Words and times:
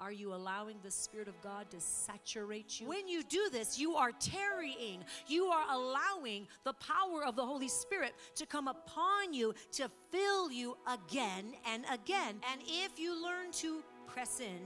Are 0.00 0.12
you 0.12 0.32
allowing 0.32 0.76
the 0.82 0.90
Spirit 0.90 1.28
of 1.28 1.38
God 1.42 1.70
to 1.70 1.80
saturate 1.80 2.80
you? 2.80 2.88
When 2.88 3.06
you 3.06 3.22
do 3.22 3.50
this, 3.52 3.78
you 3.78 3.96
are 3.96 4.12
tarrying. 4.12 5.04
You 5.26 5.44
are 5.46 5.64
allowing 5.70 6.48
the 6.64 6.72
power 6.72 7.22
of 7.26 7.36
the 7.36 7.44
Holy 7.44 7.68
Spirit 7.68 8.14
to 8.36 8.46
come 8.46 8.66
upon 8.66 9.34
you 9.34 9.54
to 9.72 9.90
fill 10.10 10.50
you 10.50 10.78
again 10.88 11.52
and 11.70 11.84
again. 11.92 12.36
And 12.50 12.62
if 12.66 12.98
you 12.98 13.22
learn 13.22 13.52
to 13.52 13.84
press 14.06 14.40
in, 14.40 14.60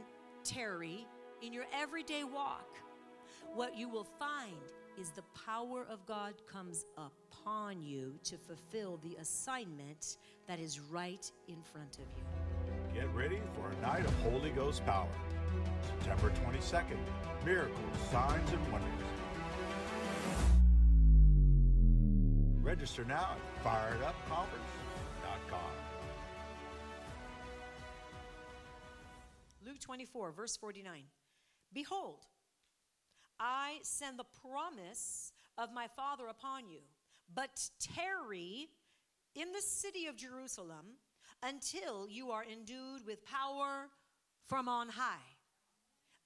tarry 0.44 1.04
in 1.42 1.52
your 1.52 1.66
everyday 1.74 2.22
walk, 2.22 2.78
what 3.54 3.76
you 3.76 3.88
will 3.88 4.06
find 4.18 4.54
is 4.96 5.10
the 5.10 5.24
power 5.46 5.84
of 5.90 6.06
God 6.06 6.34
comes 6.46 6.86
upon 6.96 7.82
you 7.82 8.14
to 8.22 8.36
fulfill 8.36 9.00
the 9.02 9.16
assignment 9.20 10.18
that 10.46 10.60
is 10.60 10.78
right 10.78 11.28
in 11.48 11.60
front 11.62 11.98
of 11.98 12.04
you. 12.16 12.63
Get 12.94 13.12
ready 13.12 13.40
for 13.56 13.72
a 13.72 13.76
night 13.82 14.04
of 14.04 14.14
Holy 14.22 14.50
Ghost 14.50 14.86
power. 14.86 15.08
September 15.82 16.30
22nd, 16.46 16.96
miracles, 17.44 17.76
signs, 18.12 18.52
and 18.52 18.72
wonders. 18.72 18.88
Register 22.62 23.04
now 23.04 23.30
at 23.34 23.40
firedupconference.com. 23.64 25.72
Luke 29.66 29.80
24, 29.80 30.30
verse 30.30 30.56
49. 30.56 31.02
Behold, 31.72 32.20
I 33.40 33.80
send 33.82 34.20
the 34.20 34.26
promise 34.40 35.32
of 35.58 35.72
my 35.72 35.88
Father 35.96 36.28
upon 36.28 36.68
you, 36.68 36.82
but 37.34 37.70
tarry 37.80 38.68
in 39.34 39.50
the 39.50 39.62
city 39.62 40.06
of 40.06 40.14
Jerusalem 40.14 41.00
until 41.44 42.08
you 42.08 42.30
are 42.30 42.44
endued 42.44 43.06
with 43.06 43.24
power 43.26 43.90
from 44.48 44.68
on 44.68 44.88
high. 44.88 45.28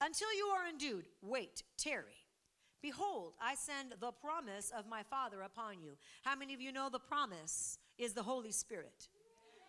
Until 0.01 0.33
you 0.35 0.45
are 0.45 0.67
endued, 0.67 1.07
wait, 1.21 1.63
tarry. 1.77 2.25
Behold, 2.81 3.33
I 3.41 3.55
send 3.55 3.95
the 3.99 4.13
promise 4.13 4.71
of 4.75 4.87
my 4.87 5.03
Father 5.03 5.41
upon 5.41 5.81
you. 5.81 5.97
How 6.23 6.35
many 6.37 6.53
of 6.53 6.61
you 6.61 6.71
know 6.71 6.89
the 6.89 6.99
promise 6.99 7.77
is 7.97 8.13
the 8.13 8.23
Holy 8.23 8.51
Spirit? 8.51 9.09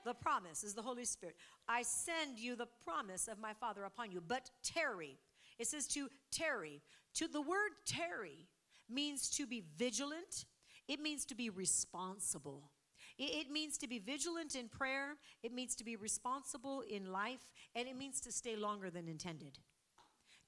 The 0.05 0.15
promise 0.15 0.63
is 0.63 0.75
the 0.75 0.83
Holy 0.83 1.05
Spirit. 1.05 1.35
I 1.69 1.83
send 1.83 2.39
you 2.39 2.55
the 2.55 2.69
promise 2.85 3.27
of 3.27 3.41
my 3.41 3.53
Father 3.53 3.83
upon 3.85 4.13
you, 4.13 4.23
but 4.27 4.51
tarry. 4.63 5.19
It 5.59 5.67
says 5.67 5.89
to 5.89 6.09
tarry. 6.31 6.81
To 7.15 7.27
the 7.27 7.43
word 7.43 7.73
tarry 7.85 8.47
means 8.89 9.29
to 9.31 9.47
be 9.47 9.65
vigilant, 9.77 10.47
it 10.87 11.01
means 11.01 11.25
to 11.27 11.35
be 11.35 11.51
responsible. 11.51 12.70
It, 13.23 13.51
means 13.51 13.77
to 13.77 13.87
be 13.87 13.99
vigilant 13.99 14.55
in 14.55 14.69
prayer, 14.69 15.17
it 15.43 15.53
means 15.53 15.77
to 15.77 15.85
be 15.85 15.95
responsible 15.95 16.83
in 16.91 17.13
life, 17.13 17.51
and 17.77 17.87
it 17.87 17.95
means 17.95 18.19
to 18.23 18.33
stay 18.33 18.57
longer 18.57 18.89
than 18.89 19.09
intended. 19.09 19.59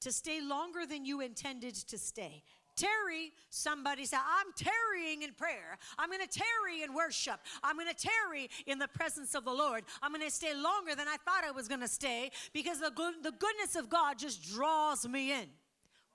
To 0.01 0.11
stay 0.11 0.41
longer 0.41 0.87
than 0.87 1.05
you 1.05 1.21
intended 1.21 1.75
to 1.75 1.99
stay. 1.99 2.43
Tarry, 2.75 3.33
somebody 3.51 4.07
say, 4.07 4.17
I'm 4.17 4.47
tarrying 4.57 5.21
in 5.21 5.35
prayer. 5.35 5.77
I'm 5.99 6.09
going 6.09 6.27
to 6.27 6.39
tarry 6.39 6.83
in 6.83 6.95
worship. 6.95 7.41
I'm 7.63 7.77
going 7.77 7.93
to 7.95 8.09
tarry 8.09 8.49
in 8.67 8.79
the 8.79 8.89
presence 8.89 9.35
of 9.35 9.45
the 9.45 9.53
Lord. 9.53 9.85
I'm 10.01 10.11
going 10.11 10.25
to 10.25 10.31
stay 10.31 10.55
longer 10.55 10.95
than 10.95 11.09
I 11.09 11.19
thought 11.27 11.45
I 11.47 11.51
was 11.51 11.69
going 11.69 11.83
to 11.83 11.89
stay 11.89 12.31
because 12.55 12.81
the, 12.81 12.91
good, 12.91 13.17
the 13.23 13.33
goodness 13.33 13.77
of 13.77 13.91
God 13.91 14.19
just 14.19 14.51
draws 14.51 15.07
me 15.07 15.33
in. 15.33 15.45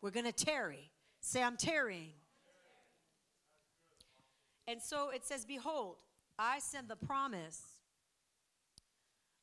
We're 0.01 0.09
going 0.09 0.25
to 0.25 0.31
tarry. 0.31 0.89
Say, 1.21 1.43
I'm 1.43 1.55
tarrying. 1.55 2.13
And 4.67 4.81
so 4.81 5.11
it 5.11 5.23
says, 5.23 5.45
Behold, 5.45 5.97
I 6.39 6.59
send 6.59 6.87
the 6.87 6.95
promise 6.95 7.61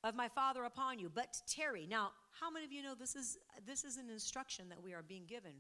of 0.05 0.15
my 0.15 0.29
Father 0.29 0.65
upon 0.65 0.99
you, 0.99 1.11
but 1.13 1.37
tarry. 1.49 1.87
Now, 1.89 2.13
how 2.39 2.51
many 2.51 2.65
of 2.65 2.73
you 2.73 2.83
know 2.83 2.95
this 2.95 3.17
is 3.17 3.39
this 3.67 3.85
is 3.85 3.97
an 3.97 4.11
instruction 4.11 4.69
that 4.69 4.83
we 4.83 4.93
are 4.93 5.03
being 5.03 5.25
given? 5.27 5.53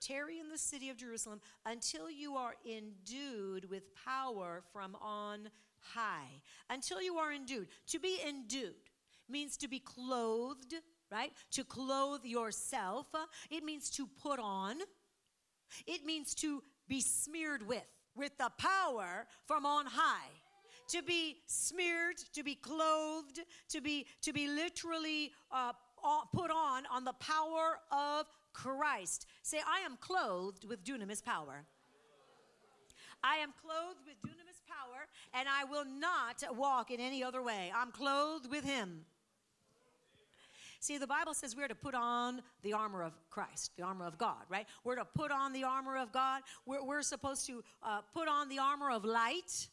Tarry 0.00 0.38
in 0.38 0.50
the 0.50 0.58
city 0.58 0.90
of 0.90 0.98
Jerusalem 0.98 1.40
until 1.64 2.10
you 2.10 2.36
are 2.36 2.54
endued 2.66 3.70
with 3.70 3.84
power 4.04 4.62
from 4.72 4.94
on 5.00 5.48
high. 5.80 6.42
Until 6.68 7.00
you 7.00 7.16
are 7.16 7.32
endued. 7.32 7.68
To 7.88 7.98
be 7.98 8.18
endued 8.26 8.74
means 9.28 9.56
to 9.58 9.68
be 9.68 9.78
clothed, 9.78 10.74
right? 11.10 11.32
To 11.52 11.64
clothe 11.64 12.24
yourself. 12.24 13.06
It 13.50 13.64
means 13.64 13.88
to 13.90 14.06
put 14.06 14.38
on. 14.38 14.76
It 15.86 16.04
means 16.04 16.34
to 16.36 16.62
be 16.88 17.00
smeared 17.00 17.66
with, 17.66 17.86
with 18.14 18.36
the 18.36 18.50
power 18.58 19.26
from 19.46 19.64
on 19.64 19.86
high 19.86 20.28
to 20.88 21.02
be 21.02 21.38
smeared, 21.46 22.16
to 22.32 22.42
be 22.42 22.54
clothed, 22.54 23.40
to 23.70 23.80
be 23.80 24.06
to 24.22 24.32
be 24.32 24.48
literally 24.48 25.32
uh, 25.50 25.72
put 26.32 26.50
on 26.50 26.84
on 26.90 27.04
the 27.04 27.14
power 27.14 27.80
of 27.90 28.26
Christ. 28.52 29.26
Say, 29.42 29.58
I 29.66 29.80
am 29.80 29.96
clothed 30.00 30.64
with 30.68 30.84
dunamis 30.84 31.24
power. 31.24 31.64
I 33.22 33.36
am 33.36 33.52
clothed 33.60 34.00
with 34.06 34.16
dunamis 34.22 34.62
power, 34.68 35.06
and 35.34 35.48
I 35.48 35.64
will 35.64 35.84
not 35.84 36.42
walk 36.56 36.90
in 36.90 37.00
any 37.00 37.24
other 37.24 37.42
way. 37.42 37.72
I'm 37.74 37.90
clothed 37.90 38.50
with 38.50 38.64
Him. 38.64 39.04
See, 40.80 40.98
the 40.98 41.06
Bible 41.06 41.34
says 41.34 41.56
we're 41.56 41.68
to 41.68 41.74
put 41.74 41.94
on 41.94 42.42
the 42.62 42.74
armor 42.74 43.02
of 43.02 43.12
Christ, 43.30 43.72
the 43.76 43.82
armor 43.82 44.06
of 44.06 44.18
God, 44.18 44.44
right? 44.48 44.66
We're 44.84 44.96
to 44.96 45.04
put 45.04 45.32
on 45.32 45.52
the 45.52 45.64
armor 45.64 45.96
of 45.96 46.12
God. 46.12 46.42
We're, 46.64 46.84
we're 46.84 47.02
supposed 47.02 47.46
to 47.48 47.64
uh, 47.82 48.02
put 48.14 48.28
on 48.28 48.48
the 48.48 48.58
armor 48.58 48.90
of 48.90 49.04
light. 49.04 49.68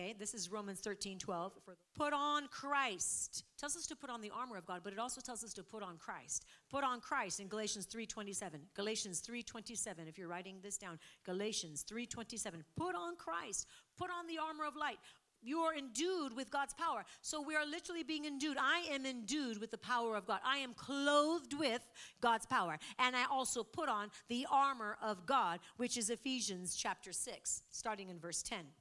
Okay, 0.00 0.14
this 0.18 0.32
is 0.32 0.50
Romans 0.50 0.80
13, 0.80 1.18
12. 1.18 1.52
Put 1.94 2.12
on 2.14 2.48
Christ. 2.48 3.44
It 3.54 3.60
tells 3.60 3.76
us 3.76 3.86
to 3.88 3.94
put 3.94 4.08
on 4.08 4.22
the 4.22 4.30
armor 4.34 4.56
of 4.56 4.64
God, 4.64 4.80
but 4.82 4.94
it 4.94 4.98
also 4.98 5.20
tells 5.20 5.44
us 5.44 5.52
to 5.52 5.62
put 5.62 5.82
on 5.82 5.98
Christ. 5.98 6.46
Put 6.70 6.84
on 6.84 7.00
Christ 7.00 7.38
in 7.38 7.48
Galatians 7.48 7.84
3:27. 7.84 8.70
Galatians 8.72 9.20
3:27. 9.20 10.08
If 10.08 10.16
you're 10.16 10.28
writing 10.28 10.58
this 10.62 10.78
down, 10.78 10.98
Galatians 11.24 11.82
3:27. 11.82 12.64
Put 12.76 12.94
on 12.94 13.14
Christ. 13.16 13.66
Put 13.98 14.10
on 14.10 14.26
the 14.26 14.38
armor 14.38 14.64
of 14.64 14.74
light. 14.74 15.00
You 15.42 15.60
are 15.60 15.74
endued 15.74 16.32
with 16.34 16.50
God's 16.50 16.72
power. 16.72 17.04
So 17.20 17.42
we 17.42 17.54
are 17.54 17.66
literally 17.66 18.02
being 18.02 18.24
endued. 18.24 18.56
I 18.58 18.78
am 18.90 19.04
endued 19.04 19.58
with 19.58 19.70
the 19.70 19.78
power 19.78 20.16
of 20.16 20.24
God. 20.26 20.40
I 20.42 20.58
am 20.58 20.72
clothed 20.72 21.52
with 21.52 21.86
God's 22.22 22.46
power. 22.46 22.78
And 22.98 23.14
I 23.14 23.24
also 23.26 23.62
put 23.62 23.90
on 23.90 24.10
the 24.28 24.46
armor 24.46 24.96
of 25.02 25.26
God, 25.26 25.60
which 25.76 25.98
is 25.98 26.08
Ephesians 26.08 26.74
chapter 26.74 27.12
6, 27.12 27.64
starting 27.68 28.08
in 28.08 28.18
verse 28.18 28.42
10 28.42 28.72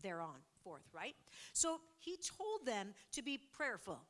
thereon 0.00 0.42
forth, 0.64 0.82
right? 0.92 1.14
So 1.52 1.78
he 1.98 2.16
told 2.16 2.66
them 2.66 2.94
to 3.12 3.22
be 3.22 3.38
prayerful. 3.52 4.00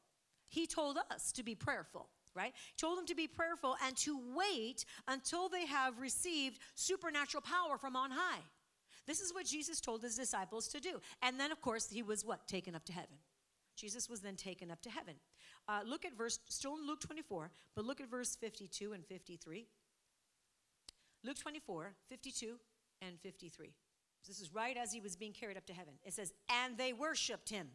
He 0.49 0.67
told 0.67 0.97
us 1.11 1.33
to 1.33 1.43
be 1.43 1.55
prayerful 1.55 2.09
right? 2.37 2.53
He 2.57 2.75
told 2.77 2.99
them 2.99 3.07
to 3.07 3.15
be 3.15 3.29
prayerful 3.29 3.77
and 3.87 3.97
to 3.99 4.19
wait 4.35 4.85
until 5.07 5.49
they 5.49 5.67
have 5.67 6.01
received 6.01 6.59
supernatural 6.75 7.43
power 7.43 7.79
from 7.79 7.95
on 7.95 8.11
high. 8.11 8.41
This 9.07 9.21
is 9.21 9.35
what 9.35 9.47
Jesus 9.47 9.81
told 9.81 10.03
his 10.03 10.17
disciples 10.17 10.69
to 10.69 10.81
do. 10.81 11.01
And 11.23 11.39
then, 11.39 11.53
of 11.53 11.61
course, 11.61 11.89
he 11.91 12.03
was 12.03 12.25
what? 12.25 12.49
Taken 12.49 12.75
up 12.75 12.85
to 12.87 12.93
heaven. 12.93 13.17
Jesus 13.77 14.09
was 14.09 14.21
then 14.21 14.37
taken 14.37 14.71
up 14.71 14.81
to 14.83 14.91
heaven. 14.91 15.15
Uh, 15.69 15.81
look 15.87 16.05
at 16.05 16.17
verse, 16.17 16.39
still 16.49 16.77
in 16.77 16.87
Luke 16.87 17.01
24, 17.01 17.51
but 17.75 17.85
look 17.85 18.01
at 18.01 18.11
verse 18.11 18.37
52 18.37 18.93
and 18.93 19.05
53. 19.05 19.67
Luke 21.25 21.39
24, 21.39 21.95
52 22.09 22.57
and 23.03 23.19
53. 23.21 23.73
This 24.27 24.41
is 24.41 24.55
right 24.55 24.77
as 24.77 24.93
he 24.93 25.01
was 25.01 25.17
being 25.17 25.33
carried 25.33 25.57
up 25.57 25.67
to 25.67 25.73
heaven. 25.73 25.95
It 26.05 26.15
says, 26.15 26.33
and 26.51 26.79
they 26.79 26.93
worshiped 26.93 27.51
him. 27.51 27.69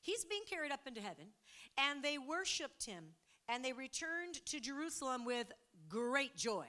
He's 0.00 0.24
being 0.24 0.42
carried 0.48 0.72
up 0.72 0.86
into 0.86 1.00
heaven, 1.00 1.26
and 1.76 2.02
they 2.02 2.16
worshiped 2.16 2.86
him, 2.86 3.04
and 3.48 3.62
they 3.64 3.72
returned 3.72 4.44
to 4.46 4.60
Jerusalem 4.60 5.24
with 5.26 5.52
great 5.88 6.36
joy. 6.36 6.66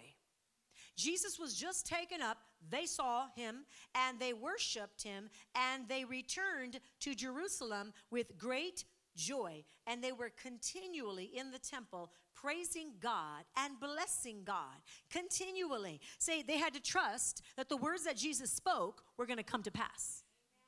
Jesus 0.98 1.40
was 1.40 1.56
just 1.56 1.88
taken 1.88 2.22
up, 2.22 2.38
they 2.70 2.86
saw 2.86 3.28
him, 3.36 3.66
and 3.96 4.20
they 4.20 4.34
worshiped 4.34 5.04
him, 5.04 5.30
and 5.56 5.88
they 5.88 6.04
returned 6.04 6.80
to 7.00 7.16
Jerusalem 7.16 7.94
with 8.12 8.38
great 8.38 8.84
joy. 9.16 9.64
And 9.88 10.04
they 10.04 10.12
were 10.12 10.32
continually 10.42 11.32
in 11.34 11.52
the 11.52 11.60
temple 11.60 12.12
praising 12.42 12.94
God 13.02 13.44
and 13.58 13.80
blessing 13.80 14.42
God 14.46 14.82
continually. 15.10 16.00
Say 16.20 16.42
they 16.42 16.58
had 16.58 16.74
to 16.74 16.82
trust 16.82 17.42
that 17.58 17.70
the 17.70 17.78
words 17.78 18.04
that 18.06 18.18
Jesus 18.18 18.52
spoke 18.52 19.04
were 19.18 19.26
going 19.26 19.38
to 19.38 19.44
come 19.44 19.64
to 19.64 19.72
pass. 19.72 20.24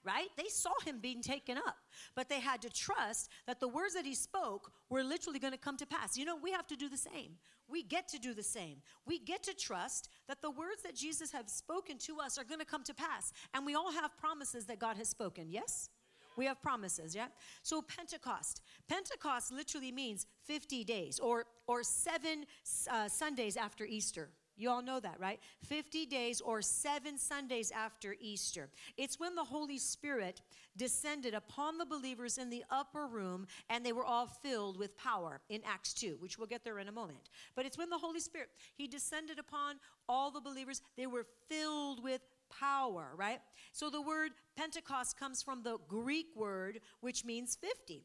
Right? 0.06 0.28
They 0.36 0.50
saw 0.50 0.74
him 0.86 1.00
being 1.00 1.22
taken 1.22 1.58
up, 1.58 1.78
but 2.14 2.28
they 2.28 2.42
had 2.42 2.62
to 2.64 2.70
trust 2.70 3.30
that 3.48 3.62
the 3.62 3.70
words 3.70 3.94
that 3.94 4.04
he 4.04 4.16
spoke 4.16 4.74
were 4.90 5.02
literally 5.02 5.40
going 5.40 5.54
to 5.54 5.58
come 5.58 5.78
to 5.78 5.86
pass. 5.86 6.18
You 6.18 6.26
know, 6.26 6.36
we 6.36 6.52
have 6.52 6.68
to 6.68 6.76
do 6.76 6.90
the 6.90 6.98
same. 6.98 7.38
We 7.70 7.84
get 7.84 8.10
to 8.10 8.20
do 8.20 8.34
the 8.34 8.44
same. 8.44 8.82
We 9.08 9.18
get 9.18 9.44
to 9.44 9.54
trust 9.56 10.10
that 10.28 10.42
the 10.42 10.52
words 10.52 10.84
that 10.84 10.96
Jesus 10.96 11.32
has 11.32 11.54
spoken 11.54 11.98
to 12.00 12.20
us 12.20 12.38
are 12.38 12.44
going 12.44 12.60
to 12.60 12.66
come 12.66 12.84
to 12.84 12.94
pass. 12.94 13.32
And 13.54 13.66
we 13.66 13.76
all 13.76 13.94
have 13.94 14.18
promises 14.18 14.66
that 14.66 14.78
God 14.78 14.98
has 14.98 15.08
spoken. 15.08 15.50
Yes? 15.50 15.90
We 16.36 16.46
have 16.46 16.62
promises, 16.62 17.16
yeah? 17.16 17.28
So 17.62 17.82
Pentecost. 17.82 18.62
Pentecost 18.88 19.52
literally 19.52 19.92
means 19.92 20.26
50 20.46 20.84
days 20.84 21.20
or, 21.20 21.46
or 21.68 21.84
seven 21.84 22.46
uh, 22.90 23.08
Sundays 23.08 23.58
after 23.58 23.86
Easter. 23.86 24.30
You 24.56 24.70
all 24.70 24.84
know 24.84 25.00
that, 25.00 25.20
right? 25.20 25.40
50 25.64 26.06
days 26.06 26.40
or 26.40 26.62
seven 26.62 27.18
Sundays 27.18 27.72
after 27.72 28.16
Easter. 28.20 28.70
It's 28.98 29.20
when 29.20 29.34
the 29.36 29.44
Holy 29.44 29.80
Spirit 29.80 30.42
descended 30.78 31.34
upon 31.34 31.78
the 31.78 31.86
believers 31.86 32.38
in 32.38 32.50
the 32.50 32.64
upper 32.70 33.08
room 33.08 33.48
and 33.70 33.84
they 33.84 33.94
were 33.94 34.06
all 34.06 34.28
filled 34.28 34.78
with 34.78 34.96
power 34.98 35.42
in 35.50 35.62
Acts 35.66 35.94
2, 35.94 36.18
which 36.20 36.38
we'll 36.38 36.48
get 36.48 36.64
there 36.64 36.80
in 36.80 36.88
a 36.88 36.92
moment. 36.92 37.30
But 37.56 37.66
it's 37.66 37.78
when 37.78 37.90
the 37.90 37.98
Holy 37.98 38.20
Spirit, 38.20 38.50
He 38.76 38.88
descended 38.88 39.40
upon 39.40 39.78
all 40.08 40.30
the 40.30 40.42
believers. 40.42 40.82
They 40.98 41.08
were 41.08 41.26
filled 41.50 42.04
with 42.04 42.22
power, 42.60 43.12
right? 43.16 43.40
So 43.72 43.90
the 43.90 44.02
word 44.02 44.32
Pentecost 44.56 45.20
comes 45.20 45.42
from 45.42 45.64
the 45.64 45.78
Greek 45.88 46.28
word, 46.36 46.80
which 47.02 47.26
means 47.26 47.56
50. 47.56 48.04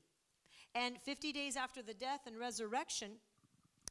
And 0.75 0.99
50 1.03 1.33
days 1.33 1.57
after 1.57 1.83
the 1.83 1.95
death 1.95 2.21
and 2.27 2.39
resurrection, 2.39 3.13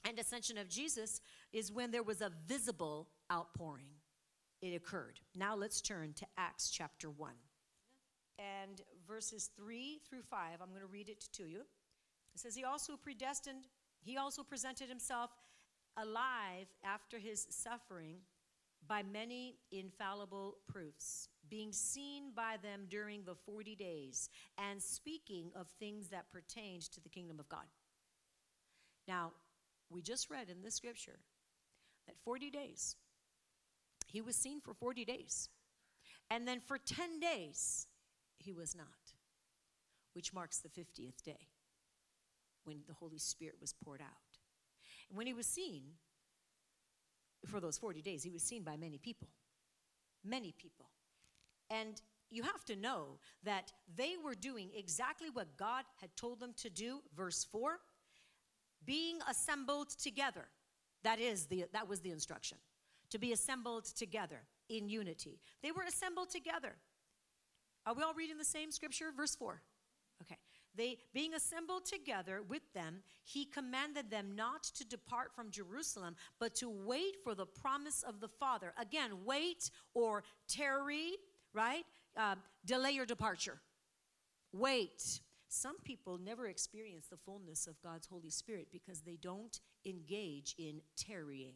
and 0.05 0.19
ascension 0.19 0.57
of 0.57 0.69
Jesus 0.69 1.21
is 1.51 1.71
when 1.71 1.91
there 1.91 2.03
was 2.03 2.21
a 2.21 2.31
visible 2.47 3.07
outpouring. 3.31 3.89
It 4.61 4.75
occurred. 4.75 5.19
Now 5.35 5.55
let's 5.55 5.81
turn 5.81 6.13
to 6.13 6.25
Acts 6.37 6.69
chapter 6.69 7.09
1. 7.09 7.33
And 8.39 8.81
verses 9.07 9.49
3 9.55 9.99
through 10.07 10.21
5, 10.21 10.61
I'm 10.61 10.69
going 10.69 10.81
to 10.81 10.87
read 10.87 11.09
it 11.09 11.25
to 11.33 11.43
you. 11.43 11.61
It 12.33 12.39
says, 12.39 12.55
He 12.55 12.63
also 12.63 12.95
predestined, 12.95 13.67
He 14.03 14.17
also 14.17 14.43
presented 14.43 14.89
Himself 14.89 15.31
alive 15.97 16.67
after 16.83 17.17
His 17.17 17.47
suffering 17.49 18.17
by 18.87 19.03
many 19.03 19.55
infallible 19.71 20.57
proofs, 20.67 21.29
being 21.49 21.71
seen 21.71 22.31
by 22.35 22.55
them 22.61 22.85
during 22.89 23.23
the 23.23 23.35
40 23.35 23.75
days, 23.75 24.29
and 24.57 24.81
speaking 24.81 25.51
of 25.55 25.67
things 25.79 26.09
that 26.09 26.31
pertained 26.31 26.83
to 26.91 27.01
the 27.01 27.09
kingdom 27.09 27.39
of 27.39 27.49
God. 27.49 27.65
Now, 29.07 29.33
we 29.89 30.01
just 30.01 30.29
read 30.29 30.49
in 30.49 30.63
this 30.63 30.75
scripture 30.75 31.19
that 32.07 32.17
40 32.23 32.49
days, 32.49 32.95
he 34.07 34.21
was 34.21 34.35
seen 34.35 34.61
for 34.61 34.73
40 34.73 35.05
days. 35.05 35.49
And 36.29 36.47
then 36.47 36.59
for 36.59 36.77
10 36.77 37.19
days, 37.19 37.87
he 38.37 38.53
was 38.53 38.75
not, 38.75 38.85
which 40.13 40.33
marks 40.33 40.59
the 40.59 40.69
50th 40.69 41.23
day 41.23 41.47
when 42.65 42.79
the 42.87 42.93
Holy 42.93 43.17
Spirit 43.17 43.55
was 43.61 43.73
poured 43.73 44.01
out. 44.01 44.39
And 45.09 45.17
when 45.17 45.27
he 45.27 45.33
was 45.33 45.45
seen, 45.45 45.83
for 47.45 47.59
those 47.59 47.77
40 47.77 48.01
days, 48.01 48.23
he 48.23 48.29
was 48.29 48.43
seen 48.43 48.63
by 48.63 48.77
many 48.77 48.97
people. 48.97 49.27
Many 50.23 50.53
people. 50.57 50.89
And 51.69 52.01
you 52.29 52.43
have 52.43 52.65
to 52.65 52.75
know 52.75 53.19
that 53.43 53.71
they 53.95 54.15
were 54.23 54.35
doing 54.35 54.69
exactly 54.75 55.29
what 55.31 55.57
God 55.57 55.85
had 56.01 56.15
told 56.15 56.39
them 56.39 56.53
to 56.57 56.69
do, 56.69 56.99
verse 57.15 57.45
4 57.51 57.79
being 58.85 59.19
assembled 59.29 59.89
together. 59.89 60.45
That 61.03 61.19
is 61.19 61.45
the 61.45 61.65
that 61.73 61.87
was 61.87 61.99
the 61.99 62.11
instruction. 62.11 62.57
To 63.11 63.19
be 63.19 63.31
assembled 63.31 63.85
together 63.85 64.41
in 64.69 64.89
unity. 64.89 65.39
They 65.61 65.71
were 65.71 65.83
assembled 65.83 66.29
together. 66.29 66.75
Are 67.85 67.93
we 67.93 68.03
all 68.03 68.13
reading 68.13 68.37
the 68.37 68.45
same 68.45 68.71
scripture? 68.71 69.11
Verse 69.15 69.35
4. 69.35 69.61
Okay. 70.23 70.37
They 70.77 70.99
being 71.13 71.33
assembled 71.33 71.85
together 71.85 72.41
with 72.47 72.61
them, 72.73 73.01
he 73.23 73.45
commanded 73.45 74.11
them 74.11 74.35
not 74.35 74.63
to 74.75 74.85
depart 74.85 75.33
from 75.35 75.49
Jerusalem, 75.49 76.15
but 76.39 76.53
to 76.55 76.69
wait 76.69 77.15
for 77.23 77.33
the 77.33 77.47
promise 77.47 78.03
of 78.03 78.19
the 78.19 78.27
Father. 78.27 78.73
Again, 78.79 79.11
wait 79.25 79.71
or 79.93 80.23
tarry, 80.47 81.13
right? 81.53 81.83
Uh, 82.15 82.35
delay 82.65 82.91
your 82.91 83.05
departure. 83.05 83.59
Wait. 84.53 85.21
Some 85.49 85.77
people 85.83 86.17
never 86.17 86.47
experience 86.47 87.07
the 87.07 87.17
fullness 87.17 87.67
of 87.67 87.81
God's 87.81 88.07
Holy 88.07 88.29
Spirit 88.29 88.67
because 88.71 89.01
they 89.01 89.17
don't 89.21 89.59
engage 89.85 90.55
in 90.57 90.81
tarrying. 90.97 91.53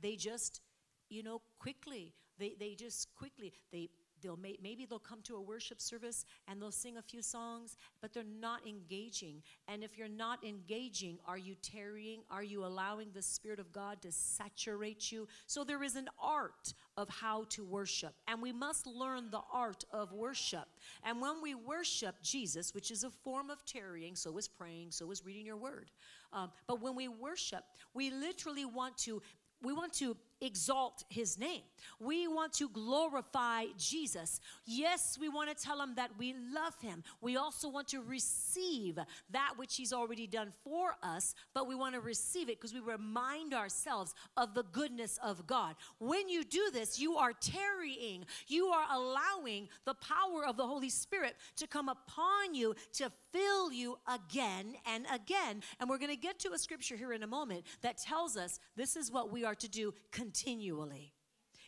They 0.00 0.16
just, 0.16 0.60
you 1.08 1.22
know, 1.22 1.40
quickly, 1.60 2.14
they, 2.38 2.56
they 2.58 2.74
just 2.74 3.08
quickly, 3.16 3.52
they 3.72 3.90
they'll 4.22 4.36
may, 4.36 4.56
maybe 4.62 4.86
they'll 4.86 4.98
come 4.98 5.20
to 5.22 5.36
a 5.36 5.40
worship 5.40 5.80
service 5.80 6.24
and 6.48 6.60
they'll 6.60 6.70
sing 6.70 6.96
a 6.96 7.02
few 7.02 7.22
songs 7.22 7.76
but 8.00 8.12
they're 8.12 8.24
not 8.40 8.66
engaging. 8.66 9.42
And 9.68 9.82
if 9.82 9.96
you're 9.96 10.08
not 10.08 10.44
engaging 10.44 11.18
are 11.26 11.38
you 11.38 11.54
tarrying? 11.62 12.20
Are 12.30 12.42
you 12.42 12.64
allowing 12.64 13.08
the 13.12 13.22
spirit 13.22 13.58
of 13.58 13.72
god 13.72 14.02
to 14.02 14.12
saturate 14.12 15.10
you? 15.10 15.28
So 15.46 15.64
there 15.64 15.82
is 15.82 15.96
an 15.96 16.08
art 16.22 16.74
of 16.96 17.08
how 17.08 17.44
to 17.50 17.64
worship 17.64 18.14
and 18.26 18.40
we 18.40 18.52
must 18.52 18.86
learn 18.86 19.30
the 19.30 19.42
art 19.52 19.84
of 19.92 20.12
worship. 20.12 20.68
And 21.04 21.20
when 21.20 21.42
we 21.42 21.54
worship 21.54 22.16
jesus 22.22 22.74
which 22.74 22.90
is 22.90 23.04
a 23.04 23.10
form 23.10 23.50
of 23.50 23.64
tarrying 23.64 24.14
so 24.14 24.36
is 24.38 24.48
praying 24.48 24.90
so 24.90 25.10
is 25.10 25.24
reading 25.24 25.46
your 25.46 25.56
word. 25.56 25.90
Um, 26.32 26.50
but 26.66 26.80
when 26.80 26.94
we 26.94 27.08
worship 27.08 27.64
we 27.94 28.10
literally 28.10 28.64
want 28.64 28.96
to 28.98 29.22
we 29.62 29.72
want 29.72 29.92
to 29.94 30.16
exalt 30.40 31.04
his 31.08 31.38
name. 31.38 31.62
We 31.98 32.28
want 32.28 32.52
to 32.54 32.68
glorify 32.68 33.64
Jesus. 33.78 34.40
Yes, 34.64 35.18
we 35.20 35.28
want 35.28 35.56
to 35.56 35.64
tell 35.64 35.80
him 35.80 35.94
that 35.96 36.10
we 36.18 36.34
love 36.52 36.74
him. 36.80 37.02
We 37.20 37.36
also 37.36 37.68
want 37.68 37.88
to 37.88 38.02
receive 38.02 38.98
that 39.30 39.54
which 39.56 39.76
he's 39.76 39.92
already 39.92 40.26
done 40.26 40.52
for 40.64 40.96
us, 41.02 41.34
but 41.54 41.66
we 41.66 41.74
want 41.74 41.94
to 41.94 42.00
receive 42.00 42.48
it 42.48 42.60
because 42.60 42.74
we 42.74 42.80
remind 42.80 43.54
ourselves 43.54 44.14
of 44.36 44.54
the 44.54 44.64
goodness 44.64 45.18
of 45.22 45.46
God. 45.46 45.74
When 45.98 46.28
you 46.28 46.44
do 46.44 46.70
this, 46.72 46.98
you 46.98 47.16
are 47.16 47.32
tarrying, 47.32 48.26
you 48.46 48.66
are 48.66 48.86
allowing 48.90 49.68
the 49.84 49.94
power 49.94 50.46
of 50.46 50.56
the 50.56 50.66
Holy 50.66 50.90
Spirit 50.90 51.36
to 51.56 51.66
come 51.66 51.88
upon 51.88 52.54
you 52.54 52.74
to 52.94 53.10
fill 53.32 53.72
you 53.72 53.98
again 54.08 54.74
and 54.86 55.06
again. 55.12 55.62
And 55.78 55.88
we're 55.88 55.98
going 55.98 56.10
to 56.10 56.16
get 56.16 56.38
to 56.40 56.52
a 56.52 56.58
scripture 56.58 56.96
here 56.96 57.12
in 57.12 57.22
a 57.22 57.26
moment 57.26 57.64
that 57.82 57.98
tells 57.98 58.36
us 58.36 58.58
this 58.76 58.96
is 58.96 59.10
what 59.10 59.32
we 59.32 59.44
are 59.44 59.54
to 59.54 59.68
do 59.68 59.94
continually. 60.26 61.12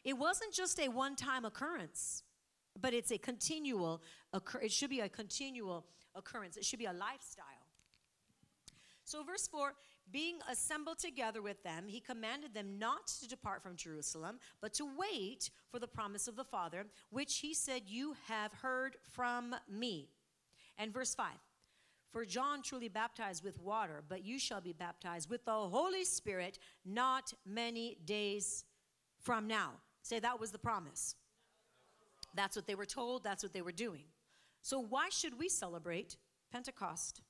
It 0.02 0.18
wasn't 0.18 0.52
just 0.52 0.80
a 0.80 0.88
one 0.88 1.14
time 1.14 1.44
occurrence, 1.44 2.24
but 2.80 2.92
it's 2.92 3.12
a 3.12 3.18
continual, 3.18 4.02
occur- 4.32 4.60
it 4.60 4.72
should 4.72 4.90
be 4.90 5.00
a 5.00 5.08
continual 5.08 5.86
occurrence. 6.16 6.56
It 6.56 6.64
should 6.64 6.80
be 6.80 6.86
a 6.86 6.92
lifestyle. 6.92 7.66
So, 9.04 9.22
verse 9.22 9.46
4 9.46 9.74
being 10.10 10.38
assembled 10.50 10.98
together 10.98 11.40
with 11.42 11.62
them, 11.62 11.84
he 11.86 12.00
commanded 12.00 12.54
them 12.54 12.78
not 12.78 13.06
to 13.20 13.28
depart 13.28 13.62
from 13.62 13.76
Jerusalem, 13.76 14.38
but 14.60 14.72
to 14.74 14.88
wait 14.96 15.50
for 15.70 15.78
the 15.78 15.86
promise 15.86 16.26
of 16.26 16.34
the 16.34 16.44
Father, 16.44 16.86
which 17.10 17.38
he 17.38 17.52
said, 17.54 17.82
You 17.86 18.16
have 18.26 18.52
heard 18.54 18.96
from 19.12 19.54
me. 19.68 20.08
And 20.78 20.92
verse 20.92 21.14
5 21.14 21.26
For 22.10 22.24
John 22.24 22.62
truly 22.62 22.88
baptized 22.88 23.44
with 23.44 23.60
water, 23.60 24.02
but 24.08 24.24
you 24.24 24.38
shall 24.38 24.60
be 24.60 24.72
baptized 24.72 25.28
with 25.28 25.44
the 25.44 25.52
Holy 25.52 26.04
Spirit 26.04 26.58
not 26.84 27.34
many 27.44 27.98
days 28.04 28.64
from 29.20 29.46
now. 29.46 29.72
Say 30.02 30.18
that 30.20 30.40
was 30.40 30.50
the 30.50 30.58
promise. 30.58 31.16
That's 32.34 32.56
what 32.56 32.66
they 32.66 32.74
were 32.74 32.86
told, 32.86 33.24
that's 33.24 33.42
what 33.42 33.52
they 33.52 33.62
were 33.62 33.72
doing. 33.72 34.04
So, 34.62 34.80
why 34.80 35.08
should 35.10 35.38
we 35.38 35.48
celebrate 35.48 36.16
Pentecost? 36.50 37.20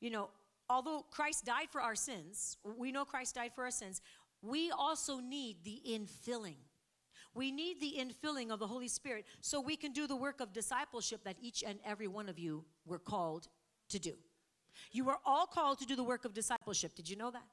You 0.00 0.10
know, 0.10 0.30
although 0.68 1.04
Christ 1.10 1.44
died 1.44 1.68
for 1.70 1.80
our 1.80 1.94
sins, 1.94 2.56
we 2.78 2.90
know 2.90 3.04
Christ 3.04 3.34
died 3.34 3.52
for 3.54 3.64
our 3.64 3.70
sins, 3.70 4.00
we 4.42 4.70
also 4.70 5.18
need 5.18 5.58
the 5.64 5.80
infilling. 5.86 6.56
We 7.34 7.52
need 7.52 7.80
the 7.80 7.94
infilling 7.98 8.50
of 8.50 8.58
the 8.58 8.66
Holy 8.66 8.88
Spirit 8.88 9.24
so 9.40 9.60
we 9.60 9.76
can 9.76 9.92
do 9.92 10.06
the 10.06 10.16
work 10.16 10.40
of 10.40 10.52
discipleship 10.52 11.22
that 11.24 11.36
each 11.40 11.62
and 11.66 11.78
every 11.84 12.08
one 12.08 12.28
of 12.28 12.38
you 12.38 12.64
were 12.84 12.98
called 12.98 13.48
to 13.90 13.98
do. 13.98 14.14
You 14.92 15.04
were 15.04 15.18
all 15.24 15.46
called 15.46 15.78
to 15.80 15.86
do 15.86 15.94
the 15.94 16.04
work 16.04 16.24
of 16.24 16.34
discipleship. 16.34 16.94
Did 16.94 17.08
you 17.08 17.16
know 17.16 17.30
that? 17.30 17.46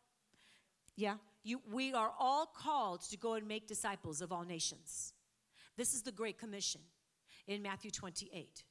Yeah. 0.96 1.16
You, 1.44 1.62
we 1.72 1.94
are 1.94 2.12
all 2.20 2.46
called 2.46 3.02
to 3.10 3.18
go 3.18 3.34
and 3.36 3.48
make 3.48 3.68
disciples 3.68 4.22
of 4.22 4.32
all 4.32 4.44
nations. 4.44 5.14
This 5.78 5.94
is 5.94 6.02
the 6.02 6.12
Great 6.12 6.40
Commission 6.40 6.82
in 7.48 7.62
Matthew 7.62 7.92
28. 7.92 8.64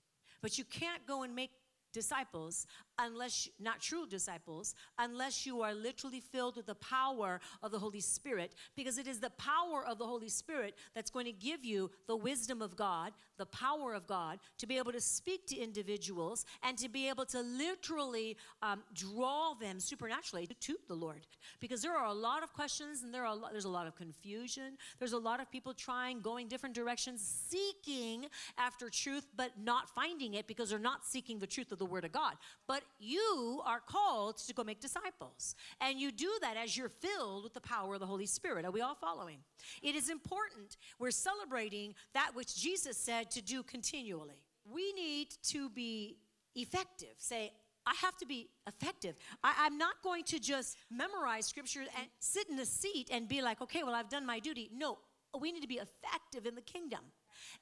But 0.43 0.59
you 0.59 0.65
can't 0.65 1.07
go 1.07 1.23
and 1.23 1.35
make 1.35 1.51
disciples 2.01 2.67
unless 2.99 3.49
not 3.59 3.81
true 3.81 4.07
disciples 4.07 4.75
unless 4.99 5.47
you 5.47 5.63
are 5.63 5.75
literally 5.89 6.21
filled 6.21 6.57
with 6.57 6.67
the 6.67 6.81
power 6.97 7.41
of 7.63 7.71
the 7.73 7.79
holy 7.79 8.01
spirit 8.01 8.55
because 8.77 8.99
it 8.99 9.07
is 9.07 9.19
the 9.19 9.31
power 9.53 9.83
of 9.91 9.97
the 9.97 10.05
holy 10.05 10.29
spirit 10.29 10.75
that's 10.95 11.11
going 11.11 11.25
to 11.25 11.33
give 11.33 11.65
you 11.65 11.91
the 12.07 12.19
wisdom 12.29 12.61
of 12.61 12.77
god 12.77 13.15
the 13.39 13.47
power 13.47 13.95
of 13.95 14.07
god 14.07 14.39
to 14.59 14.67
be 14.67 14.77
able 14.77 14.93
to 14.93 15.01
speak 15.01 15.47
to 15.47 15.57
individuals 15.57 16.45
and 16.63 16.77
to 16.77 16.89
be 16.89 17.09
able 17.09 17.25
to 17.25 17.41
literally 17.41 18.37
um, 18.63 18.83
draw 18.95 19.55
them 19.55 19.81
supernaturally 19.81 20.47
to 20.61 20.77
the 20.89 20.95
lord. 20.95 21.27
Because 21.61 21.83
there 21.83 21.97
are 21.97 22.07
a 22.07 22.13
lot 22.13 22.43
of 22.43 22.53
questions 22.53 23.03
and 23.03 23.13
there 23.13 23.23
are 23.23 23.33
a 23.33 23.35
lot, 23.35 23.53
there's 23.53 23.65
a 23.65 23.77
lot 23.81 23.87
of 23.87 23.97
confusion. 23.97 24.77
There's 24.99 25.13
a 25.13 25.19
lot 25.19 25.41
of 25.41 25.51
people 25.51 25.73
trying 25.75 26.21
going 26.21 26.49
different 26.49 26.75
directions 26.75 27.21
seeking 27.49 28.27
after 28.59 28.91
truth 28.91 29.27
but 29.37 29.51
not 29.63 29.89
finding 29.91 30.35
it 30.35 30.47
because 30.47 30.71
they're 30.71 30.79
not 30.79 31.05
seeking 31.05 31.39
the 31.39 31.47
truth 31.47 31.73
of 31.73 31.79
the 31.79 31.86
word 31.87 32.05
of 32.05 32.13
god 32.13 32.37
but 32.67 32.83
you 32.99 33.61
are 33.65 33.81
called 33.81 34.39
to 34.39 34.55
go 34.55 34.65
make 34.65 34.81
disciples. 34.81 35.55
And 35.81 36.01
you 36.01 36.11
do 36.11 36.31
that 36.41 36.57
as 36.57 36.77
you're 36.77 36.89
filled 36.89 37.45
with 37.45 37.55
the 37.55 37.61
power 37.61 37.95
of 37.95 38.01
the 38.01 38.07
Holy 38.07 38.27
Spirit. 38.27 38.65
Are 38.65 38.71
we 38.71 38.81
all 38.81 38.95
following? 38.95 39.39
It 39.83 39.95
is 39.95 40.11
important. 40.11 40.77
We're 40.99 41.11
celebrating 41.11 41.95
that 42.15 42.33
which 42.35 42.57
Jesus 42.57 42.97
said 42.97 43.31
to 43.33 43.43
do 43.43 43.63
continually. 43.63 44.43
We 44.71 44.93
need 44.93 45.29
to 45.49 45.71
be 45.71 46.17
effective. 46.55 47.15
Say, 47.19 47.53
I 47.87 47.95
have 48.01 48.17
to 48.17 48.27
be 48.27 48.49
effective. 48.67 49.15
I, 49.45 49.67
am 49.67 49.79
not 49.79 50.03
going 50.03 50.25
to 50.25 50.41
just 50.41 50.77
memorize 50.91 51.47
scripture 51.47 51.81
and 51.81 52.09
sit 52.19 52.49
in 52.51 52.59
a 52.59 52.67
seat 52.67 53.11
and 53.13 53.29
be 53.29 53.43
like, 53.43 53.61
okay, 53.63 53.85
well, 53.85 53.95
I've 53.95 54.09
done 54.09 54.27
my 54.27 54.41
duty. 54.41 54.71
No, 54.75 54.99
we 55.37 55.53
need 55.53 55.63
to 55.63 55.69
be 55.69 55.81
effective 55.81 56.47
in 56.47 56.55
the 56.55 56.63
kingdom. 56.63 57.01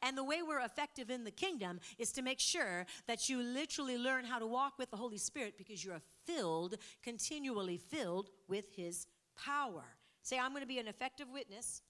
And 0.02 0.16
the 0.16 0.24
way 0.24 0.42
we're 0.42 0.60
effective 0.60 1.10
in 1.10 1.24
the 1.24 1.30
kingdom 1.30 1.80
is 1.98 2.12
to 2.12 2.22
make 2.22 2.40
sure 2.40 2.86
that 3.06 3.28
you 3.28 3.42
literally 3.42 3.98
learn 3.98 4.24
how 4.24 4.38
to 4.38 4.46
walk 4.46 4.78
with 4.78 4.90
the 4.90 4.96
Holy 4.96 5.18
Spirit 5.18 5.54
because 5.58 5.84
you're 5.84 6.02
filled, 6.26 6.76
continually 7.02 7.76
filled 7.76 8.30
with 8.48 8.66
His 8.74 9.06
power. 9.36 9.84
Say, 10.22 10.38
I'm 10.38 10.50
going 10.50 10.62
to 10.62 10.68
be 10.68 10.78
an 10.78 10.88
effective 10.88 11.28
witness. 11.32 11.82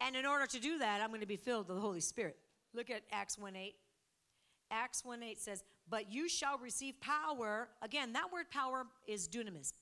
And 0.00 0.16
in 0.16 0.26
order 0.26 0.46
to 0.46 0.60
do 0.60 0.78
that, 0.78 1.00
I'm 1.00 1.08
going 1.08 1.20
to 1.20 1.26
be 1.26 1.36
filled 1.36 1.68
with 1.68 1.76
the 1.76 1.82
Holy 1.82 2.00
Spirit. 2.00 2.36
Look 2.72 2.90
at 2.90 3.02
Acts 3.12 3.38
1 3.38 3.54
8. 3.54 3.74
Acts 4.70 5.04
1 5.04 5.22
8 5.22 5.40
says, 5.40 5.62
But 5.88 6.12
you 6.12 6.28
shall 6.28 6.58
receive 6.58 7.00
power. 7.00 7.68
Again, 7.82 8.12
that 8.14 8.32
word 8.32 8.50
power 8.50 8.86
is 9.06 9.28
dunamis. 9.28 9.72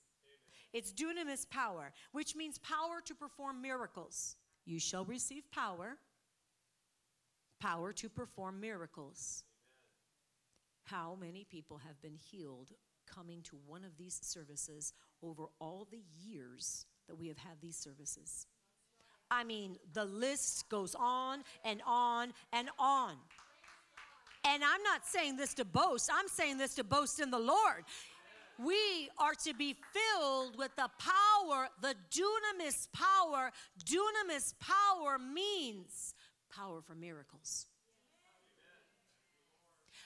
It's 0.73 0.91
dunamis 0.91 1.49
power, 1.49 1.91
which 2.11 2.35
means 2.35 2.57
power 2.57 2.99
to 3.05 3.13
perform 3.13 3.61
miracles. 3.61 4.35
You 4.65 4.79
shall 4.79 5.05
receive 5.05 5.49
power, 5.51 5.97
power 7.59 7.93
to 7.93 8.09
perform 8.09 8.59
miracles. 8.59 9.43
How 10.83 11.17
many 11.19 11.45
people 11.49 11.77
have 11.77 12.01
been 12.01 12.15
healed 12.15 12.71
coming 13.05 13.41
to 13.43 13.57
one 13.65 13.83
of 13.83 13.97
these 13.97 14.19
services 14.21 14.93
over 15.21 15.45
all 15.59 15.87
the 15.91 16.01
years 16.25 16.85
that 17.07 17.15
we 17.15 17.27
have 17.27 17.37
had 17.37 17.57
these 17.61 17.77
services? 17.77 18.47
I 19.29 19.43
mean, 19.43 19.77
the 19.93 20.05
list 20.05 20.69
goes 20.69 20.95
on 20.95 21.43
and 21.65 21.81
on 21.85 22.33
and 22.51 22.69
on. 22.77 23.15
And 24.45 24.63
I'm 24.63 24.83
not 24.83 25.07
saying 25.07 25.37
this 25.37 25.53
to 25.55 25.65
boast, 25.65 26.09
I'm 26.13 26.27
saying 26.27 26.57
this 26.57 26.75
to 26.75 26.83
boast 26.83 27.19
in 27.19 27.31
the 27.31 27.39
Lord. 27.39 27.85
We 28.59 29.09
are 29.17 29.33
to 29.45 29.53
be 29.53 29.75
filled 29.93 30.57
with 30.57 30.75
the 30.75 30.89
power, 30.99 31.67
the 31.81 31.95
dunamis 32.11 32.87
power. 32.91 33.51
Dunamis 33.83 34.53
power 34.59 35.17
means 35.17 36.13
power 36.55 36.81
for 36.81 36.95
miracles. 36.95 37.67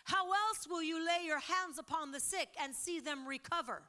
How 0.05 0.25
else 0.25 0.67
will 0.69 0.81
you 0.81 1.05
lay 1.05 1.25
your 1.25 1.39
hands 1.39 1.77
upon 1.77 2.11
the 2.11 2.19
sick 2.21 2.47
and 2.61 2.73
see 2.73 3.01
them 3.01 3.27
recover? 3.27 3.81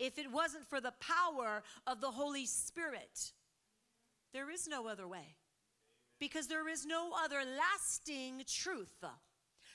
If 0.00 0.18
it 0.18 0.32
wasn't 0.32 0.68
for 0.68 0.80
the 0.80 0.92
power 0.98 1.62
of 1.86 2.00
the 2.00 2.10
Holy 2.10 2.46
Spirit, 2.46 3.32
there 4.32 4.50
is 4.50 4.66
no 4.66 4.88
other 4.88 5.06
way 5.06 5.36
because 6.18 6.48
there 6.48 6.68
is 6.68 6.84
no 6.84 7.12
other 7.22 7.42
lasting 7.44 8.42
truth. 8.48 9.04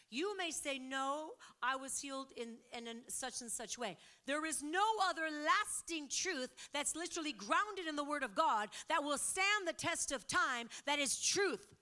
You 0.10 0.36
may 0.38 0.52
say, 0.52 0.80
No, 0.80 1.32
I 1.62 1.76
was 1.76 2.00
healed 2.00 2.32
in, 2.36 2.56
in, 2.76 2.88
in, 2.88 2.98
such 3.08 3.42
and 3.42 3.52
such 3.52 3.78
way. 3.78 3.98
There 4.26 4.46
is 4.46 4.64
no 4.64 4.84
other 5.08 5.24
lasting 5.24 6.08
truth 6.10 6.50
that's 6.74 6.96
literally 6.96 7.34
grounded 7.34 7.88
in 7.88 7.96
the 7.96 8.04
Word 8.04 8.24
of 8.24 8.36
God 8.36 8.70
that 8.90 9.04
will 9.04 9.18
stand 9.18 9.68
the 9.68 9.74
test 9.74 10.12
of 10.12 10.28
time 10.28 10.70
that 10.86 11.00
is 11.00 11.22
truth, 11.22 11.76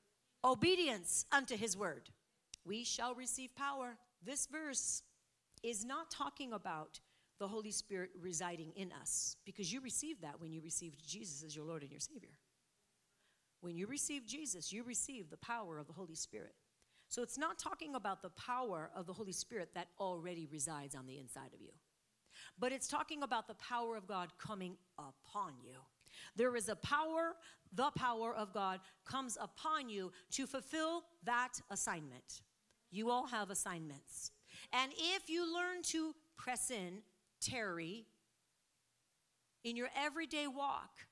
obedience 0.43 1.25
unto 1.31 1.55
His 1.55 1.77
Word. 1.77 2.09
We 2.65 2.83
shall 2.83 3.15
receive 3.15 3.55
power. 3.55 3.97
This 4.25 4.47
verse 4.47 5.03
is 5.63 5.85
not 5.85 6.11
talking 6.11 6.51
about 6.53 6.99
the 7.39 7.47
Holy 7.47 7.71
Spirit 7.71 8.09
residing 8.19 8.71
in 8.75 8.91
us 8.99 9.37
because 9.45 9.71
you 9.71 9.79
received 9.79 10.23
that 10.23 10.41
when 10.41 10.51
you 10.51 10.61
received 10.61 11.07
Jesus 11.07 11.43
as 11.43 11.55
your 11.55 11.65
Lord 11.65 11.83
and 11.83 11.91
your 11.91 11.99
Savior. 11.99 12.37
When 13.61 13.75
you 13.75 13.87
receive 13.87 14.25
Jesus, 14.25 14.71
you 14.71 14.83
receive 14.83 15.29
the 15.29 15.37
power 15.37 15.77
of 15.77 15.87
the 15.87 15.93
Holy 15.93 16.15
Spirit. 16.15 16.53
So 17.09 17.21
it's 17.21 17.37
not 17.37 17.57
talking 17.57 17.95
about 17.95 18.21
the 18.21 18.29
power 18.29 18.89
of 18.95 19.05
the 19.05 19.13
Holy 19.13 19.31
Spirit 19.31 19.69
that 19.75 19.87
already 19.99 20.47
resides 20.51 20.93
on 20.95 21.05
the 21.05 21.19
inside 21.19 21.53
of 21.53 21.61
you, 21.61 21.71
but 22.59 22.71
it's 22.71 22.87
talking 22.87 23.23
about 23.23 23.47
the 23.47 23.55
power 23.55 23.95
of 23.95 24.07
God 24.07 24.29
coming 24.37 24.75
upon 24.97 25.53
you. 25.63 25.77
There 26.35 26.55
is 26.55 26.67
a 26.67 26.75
power, 26.75 27.35
the 27.73 27.91
power 27.95 28.33
of 28.33 28.53
God 28.53 28.79
comes 29.05 29.37
upon 29.39 29.89
you 29.89 30.11
to 30.31 30.45
fulfill 30.47 31.03
that 31.23 31.53
assignment. 31.69 32.41
You 32.91 33.09
all 33.09 33.27
have 33.27 33.49
assignments. 33.49 34.31
And 34.73 34.91
if 34.97 35.29
you 35.29 35.53
learn 35.53 35.83
to 35.83 36.13
press 36.37 36.71
in, 36.71 37.01
tarry, 37.39 38.05
in 39.63 39.75
your 39.75 39.89
everyday 39.95 40.47
walk, 40.47 41.07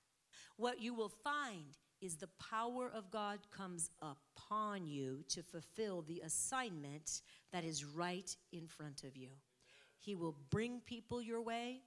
what 0.57 0.81
you 0.81 0.93
will 0.93 1.11
find 1.23 1.77
is 2.01 2.15
the 2.15 2.29
power 2.39 2.91
of 2.93 3.11
God 3.11 3.39
comes 3.51 3.89
upon 4.45 4.87
you 4.87 5.23
to 5.29 5.41
fulfill 5.43 6.03
the 6.03 6.21
assignment 6.25 7.21
that 7.51 7.63
is 7.63 7.85
right 7.85 8.35
in 8.51 8.67
front 8.67 9.03
of 9.03 9.15
you. 9.15 9.29
He 9.99 10.15
will 10.15 10.35
bring 10.49 10.81
people 10.85 11.21
your 11.21 11.41
way. 11.41 11.81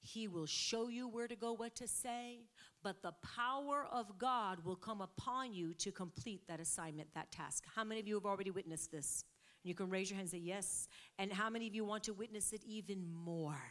He 0.00 0.26
will 0.26 0.46
show 0.46 0.88
you 0.88 1.06
where 1.06 1.28
to 1.28 1.36
go, 1.36 1.52
what 1.52 1.76
to 1.76 1.86
say, 1.86 2.40
but 2.82 3.02
the 3.02 3.12
power 3.36 3.86
of 3.92 4.18
God 4.18 4.64
will 4.64 4.74
come 4.74 5.00
upon 5.00 5.54
you 5.54 5.74
to 5.74 5.92
complete 5.92 6.48
that 6.48 6.58
assignment, 6.58 7.08
that 7.14 7.30
task. 7.30 7.64
How 7.72 7.84
many 7.84 8.00
of 8.00 8.08
you 8.08 8.14
have 8.14 8.26
already 8.26 8.50
witnessed 8.50 8.90
this? 8.90 9.24
You 9.62 9.74
can 9.74 9.88
raise 9.88 10.10
your 10.10 10.16
hand 10.16 10.24
and 10.24 10.30
say 10.30 10.44
yes. 10.44 10.88
And 11.20 11.32
how 11.32 11.48
many 11.48 11.68
of 11.68 11.74
you 11.74 11.84
want 11.84 12.02
to 12.04 12.12
witness 12.12 12.52
it 12.52 12.62
even 12.66 13.06
more? 13.24 13.62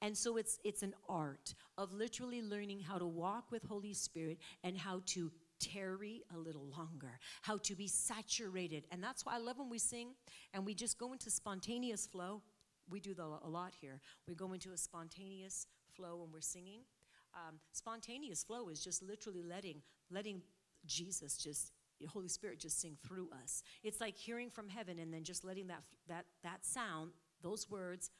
And 0.00 0.16
so 0.16 0.38
it's 0.38 0.58
it's 0.64 0.82
an 0.82 0.94
art 1.08 1.54
of 1.76 1.92
literally 1.92 2.40
learning 2.40 2.80
how 2.80 2.98
to 2.98 3.06
walk 3.06 3.50
with 3.50 3.64
Holy 3.64 3.92
Spirit 3.92 4.38
and 4.62 4.78
how 4.78 5.02
to 5.06 5.30
tarry 5.60 6.22
a 6.34 6.38
little 6.38 6.66
longer, 6.76 7.18
how 7.42 7.58
to 7.58 7.74
be 7.74 7.88
saturated. 7.88 8.86
And 8.90 9.02
that's 9.02 9.24
why 9.24 9.34
I 9.34 9.38
love 9.38 9.58
when 9.58 9.70
we 9.70 9.78
sing 9.78 10.10
and 10.52 10.64
we 10.64 10.74
just 10.74 10.98
go 10.98 11.12
into 11.12 11.30
spontaneous 11.30 12.06
flow. 12.06 12.42
We 12.90 13.00
do 13.00 13.14
a 13.18 13.48
lot 13.48 13.74
here. 13.80 14.00
We 14.26 14.34
go 14.34 14.52
into 14.52 14.72
a 14.72 14.76
spontaneous 14.76 15.66
flow 15.94 16.16
when 16.16 16.32
we're 16.32 16.40
singing. 16.40 16.80
Um, 17.34 17.56
spontaneous 17.72 18.42
flow 18.42 18.68
is 18.68 18.82
just 18.82 19.02
literally 19.02 19.42
letting 19.42 19.82
letting 20.10 20.42
Jesus 20.86 21.36
just 21.36 21.72
Holy 22.06 22.28
Spirit 22.28 22.60
just 22.60 22.80
sing 22.80 22.96
through 23.06 23.28
us. 23.42 23.62
It's 23.82 24.00
like 24.00 24.16
hearing 24.16 24.50
from 24.50 24.68
heaven 24.68 24.98
and 25.00 25.12
then 25.12 25.24
just 25.24 25.44
letting 25.44 25.66
that 25.66 25.82
that 26.08 26.24
that 26.42 26.64
sound, 26.64 27.10
those 27.42 27.68
words 27.68 28.10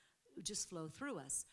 just 0.43 0.69
flow 0.69 0.89
through 0.89 1.19
us. 1.19 1.47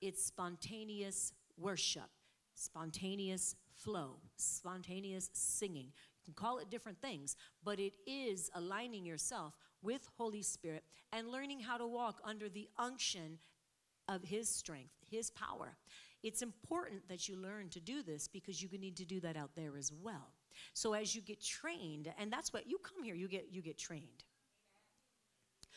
It's 0.00 0.24
spontaneous 0.24 1.32
worship, 1.56 2.10
spontaneous 2.54 3.56
flow, 3.82 4.16
spontaneous 4.36 5.30
singing. 5.32 5.86
You 5.86 6.24
can 6.24 6.34
call 6.34 6.58
it 6.58 6.70
different 6.70 7.00
things, 7.00 7.36
but 7.64 7.78
it 7.78 7.94
is 8.06 8.50
aligning 8.54 9.04
yourself 9.04 9.54
with 9.82 10.08
Holy 10.16 10.42
Spirit 10.42 10.84
and 11.12 11.28
learning 11.28 11.60
how 11.60 11.78
to 11.78 11.86
walk 11.86 12.20
under 12.24 12.48
the 12.48 12.68
unction 12.78 13.38
of 14.08 14.22
His 14.22 14.48
strength, 14.48 14.94
His 15.10 15.30
power. 15.30 15.76
It's 16.22 16.42
important 16.42 17.08
that 17.08 17.28
you 17.28 17.36
learn 17.36 17.68
to 17.70 17.80
do 17.80 18.02
this 18.02 18.26
because 18.26 18.60
you 18.60 18.68
need 18.78 18.96
to 18.96 19.04
do 19.04 19.20
that 19.20 19.36
out 19.36 19.50
there 19.54 19.76
as 19.78 19.92
well. 19.92 20.32
So 20.74 20.94
as 20.94 21.14
you 21.14 21.22
get 21.22 21.42
trained, 21.42 22.12
and 22.18 22.32
that's 22.32 22.52
what 22.52 22.68
you 22.68 22.78
come 22.78 23.04
here, 23.04 23.14
you 23.14 23.28
get 23.28 23.46
you 23.52 23.62
get 23.62 23.78
trained. 23.78 24.24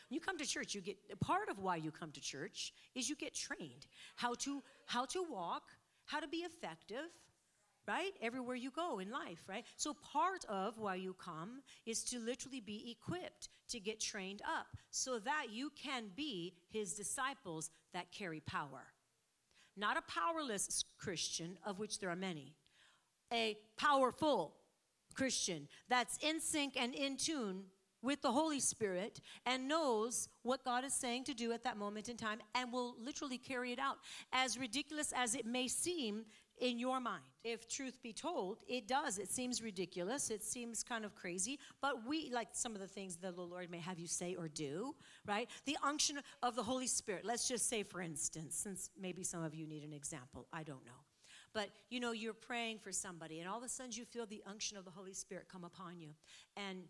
When 0.09 0.15
you 0.15 0.21
come 0.21 0.37
to 0.39 0.45
church, 0.45 0.73
you 0.73 0.81
get 0.81 0.97
part 1.19 1.49
of 1.49 1.59
why 1.59 1.75
you 1.75 1.91
come 1.91 2.11
to 2.11 2.19
church 2.21 2.73
is 2.95 3.07
you 3.07 3.15
get 3.15 3.33
trained 3.33 3.85
how 4.15 4.33
to 4.39 4.63
how 4.87 5.05
to 5.05 5.23
walk, 5.29 5.63
how 6.05 6.19
to 6.19 6.27
be 6.27 6.37
effective, 6.37 7.11
right? 7.87 8.11
Everywhere 8.21 8.55
you 8.55 8.71
go 8.71 8.99
in 8.99 9.11
life, 9.11 9.43
right? 9.47 9.65
So 9.77 9.93
part 9.93 10.45
of 10.45 10.77
why 10.77 10.95
you 10.95 11.13
come 11.13 11.61
is 11.85 12.03
to 12.05 12.19
literally 12.19 12.61
be 12.61 12.91
equipped 12.91 13.49
to 13.69 13.79
get 13.79 13.99
trained 13.99 14.41
up 14.43 14.67
so 14.89 15.19
that 15.19 15.47
you 15.51 15.71
can 15.81 16.05
be 16.15 16.53
his 16.69 16.93
disciples 16.93 17.69
that 17.93 18.11
carry 18.11 18.41
power. 18.41 18.83
Not 19.77 19.97
a 19.97 20.01
powerless 20.01 20.83
Christian, 20.97 21.57
of 21.65 21.79
which 21.79 21.99
there 21.99 22.09
are 22.09 22.15
many, 22.15 22.55
a 23.31 23.57
powerful 23.77 24.55
Christian 25.13 25.67
that's 25.89 26.17
in 26.21 26.39
sync 26.39 26.75
and 26.79 26.93
in 26.93 27.17
tune 27.17 27.63
with 28.01 28.21
the 28.21 28.31
Holy 28.31 28.59
Spirit 28.59 29.21
and 29.45 29.67
knows 29.67 30.27
what 30.43 30.63
God 30.65 30.83
is 30.83 30.93
saying 30.93 31.25
to 31.25 31.33
do 31.33 31.51
at 31.51 31.63
that 31.63 31.77
moment 31.77 32.09
in 32.09 32.17
time 32.17 32.39
and 32.55 32.71
will 32.71 32.95
literally 32.99 33.37
carry 33.37 33.71
it 33.71 33.79
out. 33.79 33.97
As 34.33 34.57
ridiculous 34.57 35.13
as 35.15 35.35
it 35.35 35.45
may 35.45 35.67
seem 35.67 36.25
in 36.61 36.79
your 36.79 37.01
mind. 37.01 37.23
If 37.43 37.67
truth 37.67 38.01
be 38.01 38.13
told, 38.13 38.59
it 38.67 38.87
does. 38.87 39.17
It 39.17 39.29
seems 39.29 39.61
ridiculous. 39.61 40.29
It 40.29 40.43
seems 40.43 40.83
kind 40.83 41.03
of 41.03 41.15
crazy. 41.15 41.59
But 41.81 42.07
we, 42.07 42.31
like 42.31 42.49
some 42.53 42.73
of 42.73 42.79
the 42.79 42.87
things 42.87 43.17
that 43.17 43.35
the 43.35 43.41
Lord 43.41 43.69
may 43.69 43.79
have 43.79 43.99
you 43.99 44.07
say 44.07 44.35
or 44.35 44.47
do, 44.47 44.95
right? 45.25 45.49
The 45.65 45.77
unction 45.83 46.19
of 46.41 46.55
the 46.55 46.63
Holy 46.63 46.87
Spirit. 46.87 47.25
Let's 47.25 47.47
just 47.47 47.67
say, 47.67 47.83
for 47.83 47.99
instance, 48.01 48.55
since 48.55 48.91
maybe 48.99 49.23
some 49.23 49.43
of 49.43 49.53
you 49.53 49.65
need 49.67 49.83
an 49.83 49.91
example, 49.91 50.47
I 50.53 50.63
don't 50.63 50.85
know. 50.85 51.01
But 51.53 51.69
you 51.89 51.99
know, 51.99 52.11
you're 52.11 52.33
praying 52.33 52.77
for 52.79 52.91
somebody, 52.91 53.39
and 53.39 53.49
all 53.49 53.57
of 53.57 53.63
a 53.63 53.69
sudden 53.69 53.91
you 53.93 54.05
feel 54.05 54.25
the 54.25 54.43
unction 54.47 54.77
of 54.77 54.85
the 54.85 54.91
Holy 54.91 55.13
Spirit 55.13 55.47
come 55.51 55.65
upon 55.65 55.99
you. 55.99 56.11
And 56.55 56.83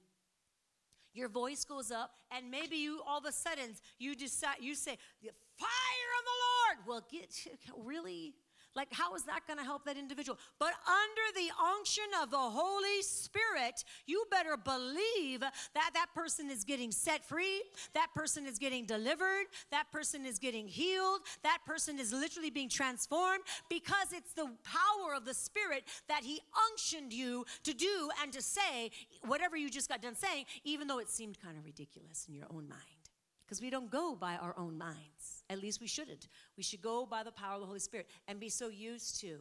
your 1.13 1.29
voice 1.29 1.65
goes 1.65 1.91
up, 1.91 2.11
and 2.29 2.51
maybe 2.51 2.75
you 2.75 3.01
all 3.07 3.17
of 3.17 3.25
a 3.25 3.31
sudden 3.31 3.73
you 3.97 4.15
decide 4.15 4.57
you 4.59 4.75
say, 4.75 4.97
"The 5.21 5.31
fire 5.57 6.11
of 6.19 6.25
the 6.25 6.37
Lord." 6.45 6.87
Well, 6.87 7.07
get 7.09 7.47
really 7.75 8.35
Like, 8.75 8.87
how 8.91 9.15
is 9.15 9.23
that 9.23 9.41
going 9.47 9.59
to 9.59 9.65
help 9.65 9.85
that 9.85 9.97
individual? 9.97 10.39
But 10.57 10.73
under 10.87 11.27
the 11.35 11.51
unction 11.75 12.05
of 12.21 12.31
the 12.31 12.37
Holy 12.37 13.01
Spirit, 13.01 13.83
you 14.05 14.25
better 14.31 14.55
believe 14.55 15.41
that 15.41 15.91
that 15.93 16.07
person 16.15 16.49
is 16.49 16.63
getting 16.63 16.91
set 16.91 17.25
free, 17.25 17.63
that 17.93 18.07
person 18.15 18.45
is 18.45 18.57
getting 18.57 18.85
delivered, 18.85 19.45
that 19.71 19.91
person 19.91 20.25
is 20.25 20.39
getting 20.39 20.67
healed, 20.67 21.21
that 21.43 21.59
person 21.65 21.99
is 21.99 22.13
literally 22.13 22.49
being 22.49 22.69
transformed 22.69 23.43
because 23.69 24.13
it's 24.13 24.33
the 24.33 24.49
power 24.63 25.15
of 25.15 25.25
the 25.25 25.33
Spirit 25.33 25.83
that 26.07 26.23
He 26.23 26.39
unctioned 26.69 27.11
you 27.11 27.45
to 27.63 27.73
do 27.73 28.09
and 28.21 28.31
to 28.31 28.41
say 28.41 28.91
whatever 29.25 29.57
you 29.57 29.69
just 29.69 29.89
got 29.89 30.01
done 30.01 30.15
saying, 30.15 30.45
even 30.63 30.87
though 30.87 30.99
it 30.99 31.09
seemed 31.09 31.39
kind 31.41 31.57
of 31.57 31.65
ridiculous 31.65 32.25
in 32.29 32.35
your 32.35 32.47
own 32.49 32.69
mind 32.69 33.01
because 33.45 33.61
we 33.61 33.69
don't 33.69 33.91
go 33.91 34.15
by 34.15 34.35
our 34.35 34.55
own 34.57 34.77
minds. 34.77 35.40
At 35.51 35.61
least 35.61 35.81
we 35.81 35.87
shouldn't. 35.87 36.29
We 36.55 36.63
should 36.63 36.81
go 36.81 37.05
by 37.05 37.23
the 37.23 37.31
power 37.31 37.55
of 37.55 37.59
the 37.59 37.67
Holy 37.67 37.79
Spirit 37.79 38.07
and 38.29 38.39
be 38.39 38.47
so 38.47 38.69
used 38.69 39.19
to, 39.19 39.39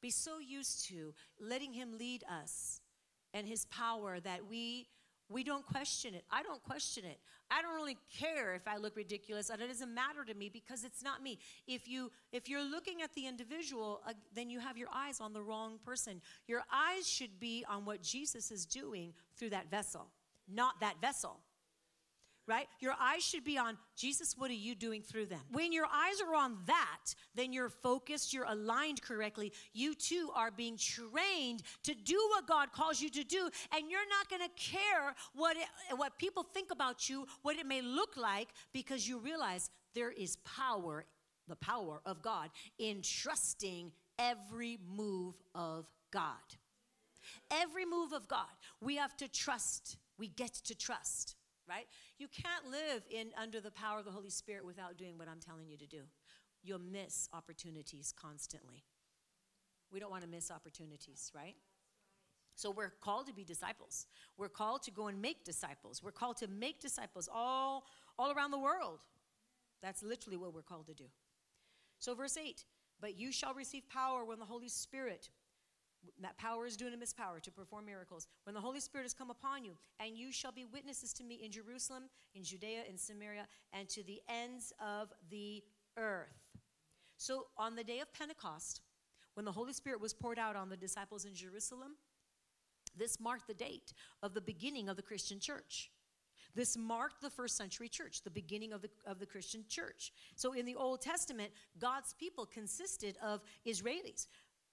be 0.00 0.08
so 0.10 0.38
used 0.38 0.88
to 0.88 1.12
letting 1.38 1.74
Him 1.74 1.98
lead 1.98 2.24
us 2.24 2.80
and 3.34 3.46
His 3.46 3.66
power 3.66 4.20
that 4.20 4.48
we 4.48 4.86
we 5.28 5.44
don't 5.44 5.64
question 5.64 6.12
it. 6.16 6.24
I 6.28 6.42
don't 6.42 6.60
question 6.64 7.04
it. 7.04 7.20
I 7.52 7.62
don't 7.62 7.76
really 7.76 7.98
care 8.18 8.52
if 8.54 8.66
I 8.66 8.78
look 8.78 8.96
ridiculous. 8.96 9.48
And 9.48 9.62
it 9.62 9.68
doesn't 9.68 9.94
matter 9.94 10.24
to 10.24 10.34
me 10.34 10.48
because 10.48 10.82
it's 10.82 11.04
not 11.04 11.22
me. 11.22 11.38
If 11.68 11.86
you 11.86 12.10
if 12.32 12.48
you're 12.48 12.64
looking 12.64 13.02
at 13.02 13.14
the 13.14 13.26
individual, 13.28 14.00
uh, 14.08 14.14
then 14.34 14.50
you 14.50 14.58
have 14.58 14.76
your 14.76 14.88
eyes 14.92 15.20
on 15.20 15.32
the 15.32 15.42
wrong 15.42 15.78
person. 15.84 16.20
Your 16.48 16.62
eyes 16.72 17.06
should 17.06 17.38
be 17.38 17.64
on 17.68 17.84
what 17.84 18.02
Jesus 18.02 18.50
is 18.50 18.66
doing 18.66 19.12
through 19.36 19.50
that 19.50 19.70
vessel, 19.70 20.08
not 20.48 20.80
that 20.80 21.00
vessel 21.00 21.38
right? 22.46 22.66
Your 22.80 22.94
eyes 23.00 23.22
should 23.22 23.44
be 23.44 23.58
on 23.58 23.76
Jesus, 23.96 24.34
what 24.36 24.50
are 24.50 24.54
you 24.54 24.74
doing 24.74 25.02
through 25.02 25.26
them? 25.26 25.40
When 25.52 25.72
your 25.72 25.86
eyes 25.86 26.20
are 26.20 26.34
on 26.34 26.58
that, 26.66 27.14
then 27.34 27.52
you're 27.52 27.68
focused, 27.68 28.32
you're 28.32 28.44
aligned 28.44 29.02
correctly. 29.02 29.52
You 29.72 29.94
too 29.94 30.30
are 30.34 30.50
being 30.50 30.76
trained 30.76 31.62
to 31.84 31.94
do 31.94 32.18
what 32.30 32.46
God 32.46 32.72
calls 32.72 33.00
you 33.00 33.10
to 33.10 33.24
do, 33.24 33.48
and 33.74 33.90
you're 33.90 34.08
not 34.08 34.28
going 34.28 34.42
to 34.42 34.62
care 34.62 35.14
what 35.34 35.56
it, 35.56 35.96
what 35.96 36.18
people 36.18 36.42
think 36.42 36.70
about 36.70 37.08
you, 37.08 37.26
what 37.42 37.56
it 37.56 37.66
may 37.66 37.82
look 37.82 38.16
like 38.16 38.48
because 38.72 39.08
you 39.08 39.18
realize 39.18 39.70
there 39.94 40.10
is 40.10 40.36
power, 40.36 41.04
the 41.48 41.56
power 41.56 42.00
of 42.04 42.22
God 42.22 42.50
in 42.78 43.02
trusting 43.02 43.92
every 44.18 44.78
move 44.96 45.34
of 45.54 45.86
God. 46.10 46.34
Every 47.50 47.84
move 47.84 48.12
of 48.12 48.26
God, 48.28 48.48
we 48.80 48.96
have 48.96 49.16
to 49.18 49.28
trust. 49.28 49.98
We 50.18 50.28
get 50.28 50.52
to 50.64 50.74
trust 50.74 51.36
right? 51.70 51.86
You 52.18 52.26
can't 52.26 52.66
live 52.66 53.04
in 53.10 53.28
under 53.40 53.60
the 53.60 53.70
power 53.70 54.00
of 54.00 54.04
the 54.04 54.10
Holy 54.10 54.30
Spirit 54.30 54.66
without 54.66 54.98
doing 54.98 55.16
what 55.16 55.28
I'm 55.28 55.38
telling 55.40 55.68
you 55.68 55.76
to 55.78 55.86
do. 55.86 56.02
You'll 56.64 56.80
miss 56.80 57.28
opportunities 57.32 58.12
constantly. 58.20 58.82
We 59.92 60.00
don't 60.00 60.10
want 60.10 60.24
to 60.24 60.28
miss 60.28 60.50
opportunities, 60.50 61.30
right? 61.34 61.54
So 62.56 62.70
we're 62.70 62.92
called 63.00 63.26
to 63.28 63.32
be 63.32 63.44
disciples. 63.44 64.06
We're 64.36 64.48
called 64.48 64.82
to 64.82 64.90
go 64.90 65.06
and 65.06 65.22
make 65.22 65.44
disciples. 65.44 66.02
We're 66.02 66.10
called 66.10 66.36
to 66.38 66.48
make 66.48 66.80
disciples 66.80 67.28
all 67.32 67.84
all 68.18 68.32
around 68.32 68.50
the 68.50 68.58
world. 68.58 68.98
That's 69.82 70.02
literally 70.02 70.36
what 70.36 70.52
we're 70.52 70.62
called 70.62 70.86
to 70.88 70.94
do. 70.94 71.04
So 71.98 72.14
verse 72.14 72.36
8, 72.36 72.64
but 73.00 73.18
you 73.18 73.32
shall 73.32 73.54
receive 73.54 73.88
power 73.88 74.24
when 74.24 74.38
the 74.38 74.44
Holy 74.44 74.68
Spirit 74.68 75.30
that 76.22 76.36
power 76.38 76.66
is 76.66 76.76
dunamis 76.76 77.16
power 77.16 77.40
to 77.40 77.50
perform 77.50 77.86
miracles. 77.86 78.26
When 78.44 78.54
the 78.54 78.60
Holy 78.60 78.80
Spirit 78.80 79.04
has 79.04 79.14
come 79.14 79.30
upon 79.30 79.64
you, 79.64 79.72
and 79.98 80.16
you 80.16 80.32
shall 80.32 80.52
be 80.52 80.64
witnesses 80.64 81.12
to 81.14 81.24
me 81.24 81.40
in 81.44 81.50
Jerusalem, 81.50 82.04
in 82.34 82.42
Judea, 82.42 82.82
in 82.88 82.96
Samaria, 82.98 83.46
and 83.72 83.88
to 83.90 84.02
the 84.02 84.20
ends 84.28 84.72
of 84.80 85.12
the 85.30 85.62
earth. 85.96 86.28
So 87.16 87.46
on 87.56 87.76
the 87.76 87.84
day 87.84 88.00
of 88.00 88.12
Pentecost, 88.12 88.80
when 89.34 89.44
the 89.44 89.52
Holy 89.52 89.72
Spirit 89.72 90.00
was 90.00 90.12
poured 90.12 90.38
out 90.38 90.56
on 90.56 90.68
the 90.68 90.76
disciples 90.76 91.24
in 91.24 91.34
Jerusalem, 91.34 91.96
this 92.96 93.20
marked 93.20 93.46
the 93.46 93.54
date 93.54 93.92
of 94.22 94.34
the 94.34 94.40
beginning 94.40 94.88
of 94.88 94.96
the 94.96 95.02
Christian 95.02 95.38
church. 95.38 95.90
This 96.54 96.76
marked 96.76 97.22
the 97.22 97.30
first 97.30 97.56
century 97.56 97.88
church, 97.88 98.22
the 98.22 98.30
beginning 98.30 98.72
of 98.72 98.82
the, 98.82 98.90
of 99.06 99.20
the 99.20 99.26
Christian 99.26 99.64
church. 99.68 100.12
So 100.34 100.52
in 100.52 100.66
the 100.66 100.74
Old 100.74 101.00
Testament, 101.00 101.52
God's 101.78 102.14
people 102.14 102.44
consisted 102.44 103.16
of 103.22 103.40
Israelis. 103.66 104.26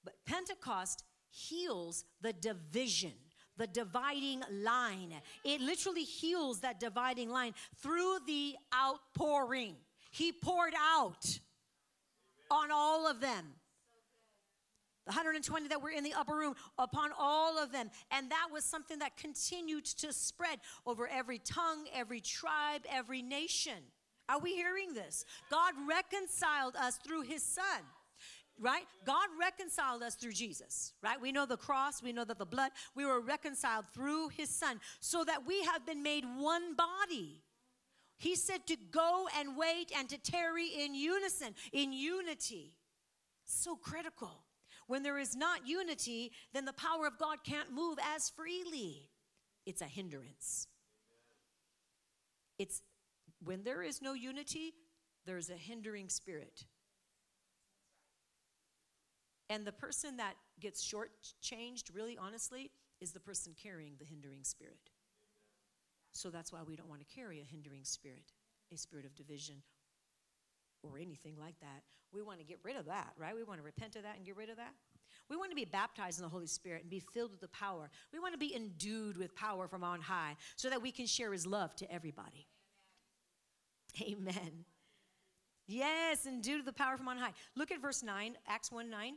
But 0.04 0.16
Pentecost 0.26 1.04
heals 1.30 2.06
the 2.22 2.34
division 2.34 3.14
the 3.58 3.68
dividing 3.68 4.44
line. 4.52 5.14
It 5.44 5.62
literally 5.62 6.04
heals 6.04 6.62
that 6.62 6.80
dividing 6.80 7.30
line 7.30 7.54
through 7.82 8.20
the 8.26 8.56
outpouring. 8.74 9.76
He 10.12 10.32
poured 10.32 10.74
out 10.80 11.40
on 12.50 12.70
all 12.72 13.08
of 13.08 13.20
them. 13.20 13.46
The 15.06 15.12
120 15.12 15.70
that 15.70 15.82
were 15.82 15.90
in 15.90 16.04
the 16.04 16.14
upper 16.14 16.36
room, 16.36 16.54
upon 16.78 17.12
all 17.18 17.58
of 17.58 17.72
them. 17.72 17.90
And 18.12 18.30
that 18.30 18.50
was 18.52 18.66
something 18.66 19.00
that 19.00 19.16
continued 19.16 19.86
to 19.86 20.12
spread 20.12 20.60
over 20.86 21.08
every 21.08 21.40
tongue, 21.40 21.86
every 21.94 22.20
tribe, 22.20 22.82
every 22.92 23.22
nation. 23.22 23.84
Are 24.28 24.40
we 24.40 24.54
hearing 24.54 24.94
this? 24.94 25.24
God 25.50 25.74
reconciled 25.88 26.76
us 26.76 26.98
through 26.98 27.22
his 27.22 27.42
son 27.42 27.86
right? 28.60 28.86
God 29.06 29.28
reconciled 29.40 30.04
us 30.04 30.16
through 30.16 30.34
Jesus, 30.34 30.94
right? 31.04 31.20
We 31.20 31.32
know 31.32 31.46
the 31.46 31.58
cross, 31.58 32.02
we 32.02 32.14
know 32.14 32.26
that 32.26 32.40
the 32.40 32.46
blood, 32.46 32.72
we 32.96 33.06
were 33.06 33.20
reconciled 33.20 33.86
through 33.94 34.30
his 34.30 34.50
son 34.50 34.80
so 35.00 35.24
that 35.24 35.46
we 35.46 35.64
have 35.64 35.86
been 35.86 36.04
made 36.04 36.24
one 36.38 36.76
body. 36.76 37.44
He 38.18 38.36
said 38.36 38.66
to 38.68 38.76
go 38.92 39.28
and 39.40 39.56
wait 39.56 39.92
and 39.96 40.10
to 40.10 40.18
tarry 40.18 40.68
in 40.68 40.96
unison, 40.96 41.54
in 41.72 41.94
unity. 41.94 42.74
So 43.46 43.76
critical. 43.76 44.44
When 44.88 45.04
there 45.04 45.20
is 45.20 45.36
not 45.36 45.68
unity, 45.68 46.32
then 46.54 46.66
the 46.66 46.74
power 46.74 47.06
of 47.06 47.20
God 47.20 47.44
can't 47.44 47.72
move 47.72 48.00
as 48.16 48.30
freely. 48.30 49.10
It's 49.66 49.82
a 49.82 49.86
hindrance. 49.86 50.68
It's 52.58 52.82
when 53.44 53.64
there 53.64 53.84
is 53.84 54.02
no 54.02 54.14
unity, 54.14 54.74
there's 55.26 55.50
a 55.50 55.56
hindering 55.56 56.10
spirit. 56.10 56.66
And 59.50 59.66
the 59.66 59.72
person 59.72 60.18
that 60.18 60.34
gets 60.60 60.86
shortchanged, 60.86 61.94
really 61.94 62.18
honestly, 62.18 62.72
is 63.00 63.12
the 63.12 63.20
person 63.20 63.54
carrying 63.62 63.94
the 64.00 64.06
hindering 64.06 64.44
spirit. 64.44 64.90
So 66.12 66.30
that's 66.30 66.52
why 66.52 66.60
we 66.68 66.76
don't 66.76 66.90
want 66.90 67.08
to 67.08 67.16
carry 67.16 67.40
a 67.40 67.44
hindering 67.44 67.84
spirit, 67.84 68.34
a 68.74 68.78
spirit 68.78 69.06
of 69.06 69.16
division 69.16 69.62
or 70.84 70.98
anything 70.98 71.36
like 71.40 71.60
that. 71.62 71.84
We 72.12 72.22
want 72.22 72.40
to 72.40 72.46
get 72.46 72.60
rid 72.64 72.76
of 72.76 72.86
that, 72.86 73.14
right? 73.18 73.36
We 73.36 73.44
want 73.44 73.60
to 73.60 73.64
repent 73.64 73.96
of 73.96 74.04
that 74.04 74.18
and 74.18 74.26
get 74.26 74.36
rid 74.36 74.50
of 74.50 74.58
that. 74.58 74.74
We 75.30 75.36
want 75.36 75.52
to 75.52 75.56
be 75.56 75.66
baptized 75.66 76.20
in 76.20 76.24
the 76.24 76.30
Holy 76.30 76.48
Spirit 76.48 76.82
and 76.82 76.90
be 76.90 77.00
filled 77.00 77.32
with 77.32 77.42
the 77.42 77.50
power. 77.50 77.90
We 78.14 78.20
want 78.20 78.34
to 78.34 78.38
be 78.38 78.56
endued 78.56 79.18
with 79.18 79.36
power 79.36 79.68
from 79.68 79.84
on 79.84 80.02
high 80.02 80.36
so 80.56 80.70
that 80.70 80.82
we 80.82 80.92
can 80.92 81.06
share 81.06 81.34
his 81.34 81.46
love 81.46 81.76
to 81.78 81.92
everybody. 81.92 82.48
Amen. 84.02 84.66
Yes, 85.68 86.26
endued 86.26 86.66
with 86.66 86.66
the 86.66 86.74
power 86.74 86.96
from 86.96 87.10
on 87.10 87.18
high. 87.18 87.34
Look 87.56 87.72
at 87.72 87.82
verse 87.82 88.04
9, 88.04 88.38
Acts 88.48 88.72
1 88.72 88.90
9. 88.90 89.16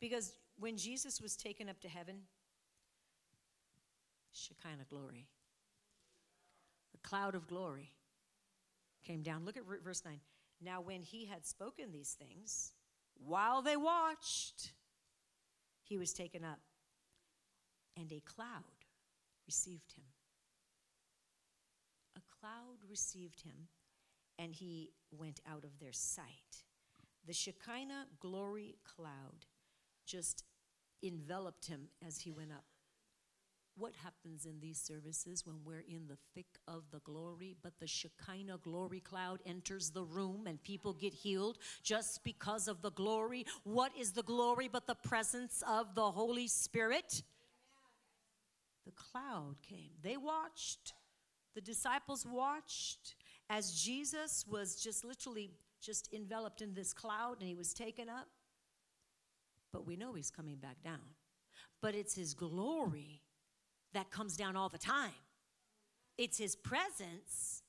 Because 0.00 0.34
when 0.58 0.76
Jesus 0.76 1.20
was 1.20 1.36
taken 1.36 1.68
up 1.68 1.80
to 1.80 1.88
heaven, 1.88 2.22
Shekinah 4.32 4.86
glory, 4.88 5.28
the 6.92 7.08
cloud 7.08 7.34
of 7.34 7.46
glory 7.46 7.92
came 9.04 9.22
down. 9.22 9.44
Look 9.44 9.56
at 9.56 9.64
verse 9.84 10.02
9. 10.04 10.20
Now, 10.60 10.80
when 10.80 11.02
he 11.02 11.26
had 11.26 11.46
spoken 11.46 11.92
these 11.92 12.16
things, 12.18 12.72
while 13.14 13.62
they 13.62 13.76
watched, 13.76 14.72
he 15.82 15.98
was 15.98 16.12
taken 16.12 16.44
up, 16.44 16.60
and 17.96 18.10
a 18.12 18.20
cloud 18.20 18.64
received 19.46 19.92
him. 19.92 20.04
A 22.16 22.20
cloud 22.40 22.88
received 22.88 23.42
him, 23.42 23.68
and 24.38 24.54
he 24.54 24.92
went 25.10 25.40
out 25.50 25.64
of 25.64 25.78
their 25.78 25.92
sight. 25.92 26.64
The 27.26 27.32
Shekinah 27.32 28.06
glory 28.20 28.76
cloud 28.84 29.46
just 30.06 30.44
enveloped 31.02 31.66
him 31.66 31.88
as 32.06 32.20
he 32.20 32.30
went 32.30 32.52
up. 32.52 32.64
What 33.76 33.92
happens 34.04 34.46
in 34.46 34.60
these 34.60 34.80
services 34.80 35.44
when 35.44 35.56
we're 35.64 35.84
in 35.88 36.06
the 36.06 36.16
thick 36.32 36.46
of 36.68 36.84
the 36.92 37.00
glory, 37.00 37.56
but 37.60 37.72
the 37.80 37.88
Shekinah 37.88 38.58
glory 38.62 39.00
cloud 39.00 39.40
enters 39.44 39.90
the 39.90 40.04
room 40.04 40.46
and 40.46 40.62
people 40.62 40.92
get 40.92 41.12
healed 41.12 41.58
just 41.82 42.22
because 42.22 42.68
of 42.68 42.82
the 42.82 42.92
glory? 42.92 43.44
What 43.64 43.90
is 43.98 44.12
the 44.12 44.22
glory 44.22 44.68
but 44.68 44.86
the 44.86 44.94
presence 44.94 45.62
of 45.68 45.96
the 45.96 46.08
Holy 46.08 46.46
Spirit? 46.46 47.24
The 48.86 48.92
cloud 48.92 49.56
came. 49.68 49.90
They 50.02 50.16
watched. 50.16 50.92
The 51.56 51.60
disciples 51.60 52.24
watched 52.24 53.16
as 53.50 53.72
Jesus 53.72 54.44
was 54.48 54.76
just 54.76 55.04
literally 55.04 55.50
just 55.80 56.12
enveloped 56.12 56.62
in 56.62 56.74
this 56.74 56.92
cloud 56.92 57.36
and 57.40 57.48
he 57.48 57.54
was 57.54 57.74
taken 57.74 58.08
up 58.08 58.28
but 59.74 59.86
we 59.86 59.96
know 59.96 60.14
he's 60.14 60.30
coming 60.30 60.56
back 60.56 60.82
down. 60.82 61.00
But 61.82 61.94
it's 61.94 62.14
his 62.14 62.32
glory 62.32 63.22
that 63.92 64.10
comes 64.10 64.36
down 64.36 64.56
all 64.56 64.70
the 64.70 64.78
time. 64.78 65.10
It's 66.16 66.38
his 66.38 66.56
presence 66.56 67.62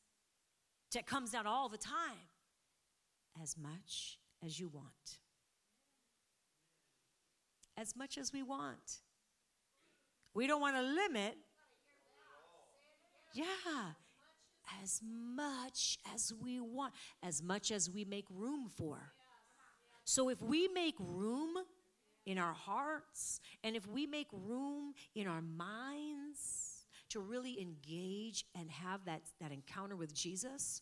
that 0.93 1.07
comes 1.07 1.31
down 1.31 1.47
all 1.47 1.67
the 1.67 1.79
time, 1.79 2.29
as 3.43 3.57
much 3.57 4.19
as 4.45 4.59
you 4.59 4.69
want. 4.69 5.19
as 7.77 7.95
much 7.95 8.17
as 8.17 8.31
we 8.31 8.43
want. 8.43 9.01
We 10.33 10.47
don't 10.47 10.61
want 10.61 10.75
to 10.75 10.81
limit. 10.81 11.35
Yeah. 13.33 13.93
As 14.81 15.01
much 15.03 15.97
as 16.13 16.33
we 16.41 16.59
want, 16.59 16.93
as 17.21 17.43
much 17.43 17.71
as 17.71 17.89
we 17.89 18.05
make 18.05 18.25
room 18.29 18.69
for. 18.75 19.11
So 20.05 20.29
if 20.29 20.41
we 20.41 20.67
make 20.69 20.95
room 20.99 21.55
in 22.25 22.37
our 22.37 22.53
hearts 22.53 23.39
and 23.63 23.75
if 23.75 23.87
we 23.87 24.05
make 24.05 24.27
room 24.31 24.93
in 25.13 25.27
our 25.27 25.41
minds 25.41 26.85
to 27.09 27.19
really 27.19 27.61
engage 27.61 28.45
and 28.59 28.69
have 28.69 29.05
that, 29.05 29.21
that 29.39 29.51
encounter 29.51 29.95
with 29.95 30.13
Jesus, 30.13 30.81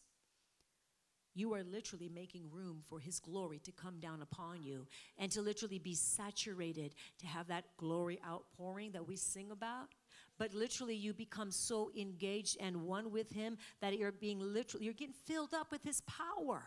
you 1.35 1.53
are 1.53 1.63
literally 1.63 2.09
making 2.13 2.49
room 2.51 2.81
for 2.87 2.99
his 2.99 3.19
glory 3.19 3.59
to 3.59 3.71
come 3.71 3.99
down 3.99 4.21
upon 4.21 4.61
you 4.61 4.87
and 5.17 5.31
to 5.31 5.41
literally 5.41 5.79
be 5.79 5.95
saturated 5.95 6.93
to 7.19 7.27
have 7.27 7.47
that 7.47 7.65
glory 7.77 8.19
outpouring 8.27 8.91
that 8.91 9.07
we 9.07 9.15
sing 9.15 9.51
about. 9.51 9.89
But 10.37 10.53
literally 10.53 10.95
you 10.95 11.13
become 11.13 11.51
so 11.51 11.91
engaged 11.97 12.57
and 12.59 12.83
one 12.83 13.11
with 13.11 13.31
him 13.31 13.57
that 13.81 13.97
you're 13.97 14.11
being 14.11 14.39
literally 14.39 14.85
you're 14.85 14.93
getting 14.93 15.15
filled 15.25 15.53
up 15.53 15.71
with 15.71 15.83
his 15.83 16.01
power 16.01 16.63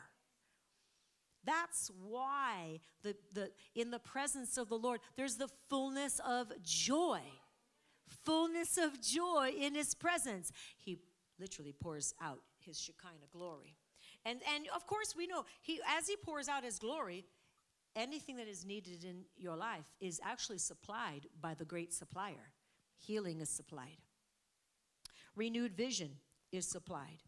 that's 1.47 1.91
why 2.03 2.81
the, 3.03 3.17
the 3.33 3.51
in 3.75 3.91
the 3.91 3.99
presence 3.99 4.59
of 4.59 4.69
the 4.69 4.77
lord 4.77 5.01
there's 5.17 5.37
the 5.37 5.49
fullness 5.71 6.21
of 6.27 6.53
joy. 6.63 7.21
Fullness 8.25 8.79
of 8.79 9.01
joy 9.01 9.53
in 9.59 9.75
his 9.75 9.95
presence. 9.95 10.53
He 10.77 10.99
literally 11.39 11.73
pours 11.73 12.15
out 12.21 12.41
his 12.59 12.79
shekinah 12.79 13.29
glory. 13.33 13.77
And, 14.25 14.41
and 14.55 14.67
of 14.75 14.87
course, 14.87 15.15
we 15.17 15.27
know 15.27 15.45
he, 15.63 15.81
as 15.97 16.09
he 16.09 16.17
pours 16.17 16.49
out 16.49 16.65
his 16.65 16.79
glory, 16.79 17.25
anything 17.95 18.37
that 18.37 18.49
is 18.49 18.65
needed 18.65 19.05
in 19.05 19.25
your 19.37 19.57
life 19.57 19.87
is 20.01 20.21
actually 20.25 20.59
supplied 20.59 21.27
by 21.41 21.55
the 21.55 21.65
great 21.65 21.93
supplier. 21.93 22.53
Healing 22.99 23.41
is 23.41 23.51
supplied, 23.51 23.99
renewed 25.35 25.75
vision 25.75 26.13
is 26.51 26.67
supplied, 26.67 27.23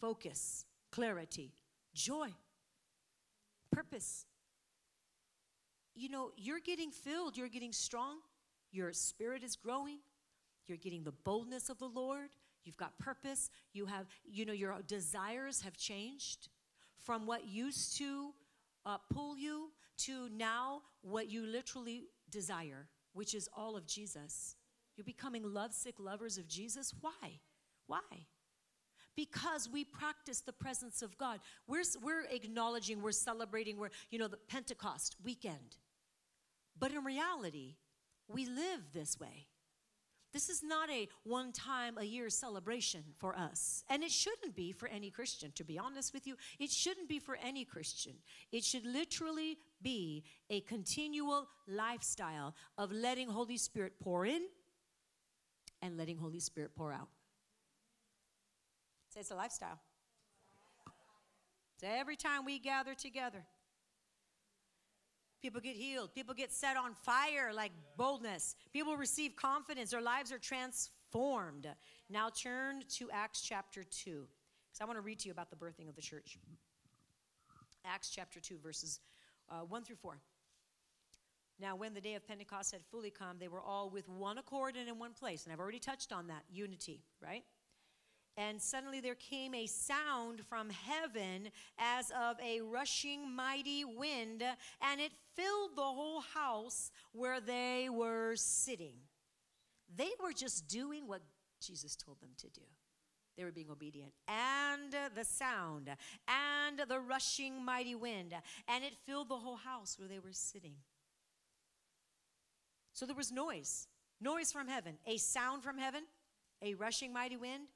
focus, 0.00 0.64
clarity, 0.92 1.52
joy, 1.94 2.28
purpose. 3.70 4.26
You 5.94 6.08
know, 6.08 6.30
you're 6.36 6.60
getting 6.60 6.90
filled, 6.90 7.36
you're 7.36 7.48
getting 7.48 7.72
strong, 7.72 8.18
your 8.72 8.92
spirit 8.92 9.42
is 9.42 9.56
growing, 9.56 9.98
you're 10.66 10.78
getting 10.78 11.04
the 11.04 11.12
boldness 11.12 11.68
of 11.68 11.78
the 11.78 11.88
Lord, 11.88 12.30
You've 12.64 12.76
got 12.76 12.98
purpose. 12.98 13.50
You 13.72 13.86
have, 13.86 14.06
you 14.24 14.44
know, 14.44 14.52
your 14.52 14.76
desires 14.86 15.62
have 15.62 15.76
changed 15.76 16.48
from 17.04 17.26
what 17.26 17.46
used 17.48 17.96
to 17.98 18.32
uh, 18.84 18.98
pull 19.12 19.36
you 19.36 19.70
to 19.98 20.28
now 20.30 20.82
what 21.02 21.30
you 21.30 21.46
literally 21.46 22.04
desire, 22.30 22.88
which 23.12 23.34
is 23.34 23.48
all 23.56 23.76
of 23.76 23.86
Jesus. 23.86 24.56
You're 24.96 25.04
becoming 25.04 25.42
lovesick 25.42 25.94
lovers 25.98 26.36
of 26.38 26.46
Jesus. 26.46 26.92
Why? 27.00 27.40
Why? 27.86 28.26
Because 29.16 29.68
we 29.68 29.84
practice 29.84 30.40
the 30.40 30.52
presence 30.52 31.02
of 31.02 31.18
God. 31.18 31.40
We're, 31.66 31.82
we're 32.02 32.24
acknowledging, 32.30 33.02
we're 33.02 33.12
celebrating, 33.12 33.76
we're, 33.76 33.90
you 34.10 34.18
know, 34.18 34.28
the 34.28 34.38
Pentecost 34.48 35.16
weekend. 35.22 35.76
But 36.78 36.92
in 36.92 37.04
reality, 37.04 37.76
we 38.28 38.46
live 38.46 38.92
this 38.92 39.18
way. 39.18 39.46
This 40.32 40.48
is 40.48 40.62
not 40.62 40.90
a 40.90 41.08
one 41.24 41.52
time 41.52 41.98
a 41.98 42.04
year 42.04 42.30
celebration 42.30 43.02
for 43.18 43.36
us. 43.36 43.82
And 43.90 44.04
it 44.04 44.12
shouldn't 44.12 44.54
be 44.54 44.72
for 44.72 44.88
any 44.88 45.10
Christian, 45.10 45.50
to 45.56 45.64
be 45.64 45.78
honest 45.78 46.14
with 46.14 46.26
you. 46.26 46.36
It 46.58 46.70
shouldn't 46.70 47.08
be 47.08 47.18
for 47.18 47.36
any 47.36 47.64
Christian. 47.64 48.14
It 48.52 48.64
should 48.64 48.86
literally 48.86 49.58
be 49.82 50.24
a 50.48 50.60
continual 50.60 51.48
lifestyle 51.66 52.54
of 52.78 52.92
letting 52.92 53.28
Holy 53.28 53.56
Spirit 53.56 53.94
pour 54.00 54.24
in 54.24 54.42
and 55.82 55.96
letting 55.96 56.16
Holy 56.16 56.40
Spirit 56.40 56.76
pour 56.76 56.92
out. 56.92 57.08
Say 59.10 59.20
it's 59.20 59.30
a 59.30 59.34
lifestyle. 59.34 59.78
So 61.80 61.86
every 61.88 62.16
time 62.16 62.44
we 62.44 62.58
gather 62.58 62.94
together, 62.94 63.44
People 65.40 65.60
get 65.60 65.74
healed. 65.74 66.14
People 66.14 66.34
get 66.34 66.52
set 66.52 66.76
on 66.76 66.94
fire 66.94 67.50
like 67.54 67.72
boldness. 67.96 68.56
People 68.72 68.96
receive 68.96 69.36
confidence. 69.36 69.90
Their 69.90 70.02
lives 70.02 70.32
are 70.32 70.38
transformed. 70.38 71.66
Now 72.10 72.28
turn 72.28 72.82
to 72.96 73.10
Acts 73.10 73.40
chapter 73.40 73.82
2, 73.82 74.10
because 74.10 74.80
I 74.80 74.84
want 74.84 74.98
to 74.98 75.00
read 75.00 75.20
to 75.20 75.28
you 75.28 75.32
about 75.32 75.48
the 75.48 75.56
birthing 75.56 75.88
of 75.88 75.96
the 75.96 76.02
church. 76.02 76.38
Acts 77.86 78.10
chapter 78.10 78.38
2, 78.38 78.58
verses 78.62 79.00
uh, 79.50 79.60
1 79.60 79.84
through 79.84 79.96
4. 79.96 80.18
Now, 81.58 81.76
when 81.76 81.94
the 81.94 82.00
day 82.00 82.14
of 82.14 82.26
Pentecost 82.26 82.72
had 82.72 82.80
fully 82.90 83.10
come, 83.10 83.36
they 83.38 83.48
were 83.48 83.60
all 83.60 83.90
with 83.90 84.08
one 84.08 84.38
accord 84.38 84.76
and 84.76 84.88
in 84.88 84.98
one 84.98 85.12
place. 85.12 85.44
And 85.44 85.52
I've 85.52 85.60
already 85.60 85.78
touched 85.78 86.12
on 86.12 86.26
that 86.28 86.42
unity, 86.50 87.02
right? 87.22 87.44
And 88.36 88.60
suddenly 88.60 89.00
there 89.00 89.14
came 89.14 89.54
a 89.54 89.66
sound 89.66 90.42
from 90.48 90.70
heaven 90.70 91.50
as 91.78 92.10
of 92.10 92.36
a 92.40 92.60
rushing 92.60 93.30
mighty 93.30 93.84
wind, 93.84 94.42
and 94.80 95.00
it 95.00 95.12
filled 95.36 95.76
the 95.76 95.82
whole 95.82 96.20
house 96.20 96.90
where 97.12 97.40
they 97.40 97.88
were 97.90 98.34
sitting. 98.36 98.94
They 99.94 100.10
were 100.22 100.32
just 100.32 100.68
doing 100.68 101.06
what 101.06 101.22
Jesus 101.60 101.96
told 101.96 102.20
them 102.20 102.30
to 102.38 102.48
do. 102.48 102.62
They 103.36 103.44
were 103.44 103.52
being 103.52 103.70
obedient. 103.70 104.12
And 104.28 104.94
the 105.14 105.24
sound, 105.24 105.88
and 106.28 106.78
the 106.88 107.00
rushing 107.00 107.64
mighty 107.64 107.94
wind, 107.94 108.34
and 108.68 108.84
it 108.84 108.94
filled 109.06 109.28
the 109.28 109.36
whole 109.36 109.56
house 109.56 109.98
where 109.98 110.08
they 110.08 110.18
were 110.18 110.32
sitting. 110.32 110.74
So 112.92 113.06
there 113.06 113.16
was 113.16 113.32
noise 113.32 113.86
noise 114.20 114.52
from 114.52 114.68
heaven, 114.68 114.98
a 115.06 115.16
sound 115.16 115.62
from 115.62 115.78
heaven, 115.78 116.02
a 116.62 116.74
rushing 116.74 117.12
mighty 117.12 117.36
wind, 117.36 117.68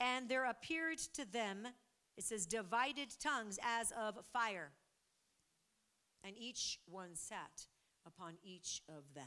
and 0.00 0.28
there 0.28 0.44
appeared 0.48 0.98
to 1.14 1.24
them, 1.30 1.66
it 2.16 2.24
says, 2.24 2.46
divided 2.46 3.08
tongues 3.20 3.58
as 3.62 3.92
of 3.92 4.18
fire. 4.32 4.72
And 6.24 6.34
each 6.38 6.78
one 6.86 7.14
sat 7.14 7.66
upon 8.06 8.34
each 8.42 8.82
of 8.88 9.02
them. 9.14 9.24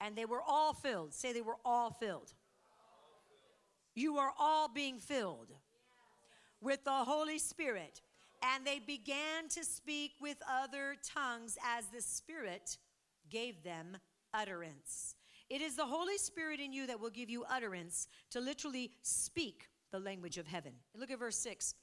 And 0.00 0.16
they 0.16 0.26
were 0.26 0.42
all 0.46 0.74
filled. 0.74 1.14
Say 1.14 1.32
they 1.32 1.40
were 1.40 1.58
all 1.64 1.90
filled. 1.90 2.34
You 3.94 4.18
are 4.18 4.32
all 4.38 4.68
being 4.68 4.98
filled 4.98 5.52
with 6.60 6.84
the 6.84 6.90
Holy 6.90 7.38
Spirit. 7.38 8.02
And 8.42 8.66
they 8.66 8.78
began 8.78 9.48
to 9.50 9.64
speak 9.64 10.12
with 10.20 10.36
other 10.50 10.96
tongues 11.02 11.56
as 11.64 11.86
the 11.86 12.02
Spirit 12.02 12.76
gave 13.30 13.62
them 13.62 13.96
utterance. 14.34 15.16
It 15.48 15.62
is 15.62 15.76
the 15.76 15.86
Holy 15.86 16.18
Spirit 16.18 16.60
in 16.60 16.72
you 16.72 16.86
that 16.88 17.00
will 17.00 17.10
give 17.10 17.30
you 17.30 17.44
utterance 17.50 18.08
to 18.30 18.40
literally 18.40 18.90
speak 19.02 19.68
the 19.92 19.98
language 19.98 20.38
of 20.38 20.46
heaven. 20.46 20.72
Look 20.94 21.10
at 21.10 21.18
verse 21.18 21.38
6. 21.38 21.74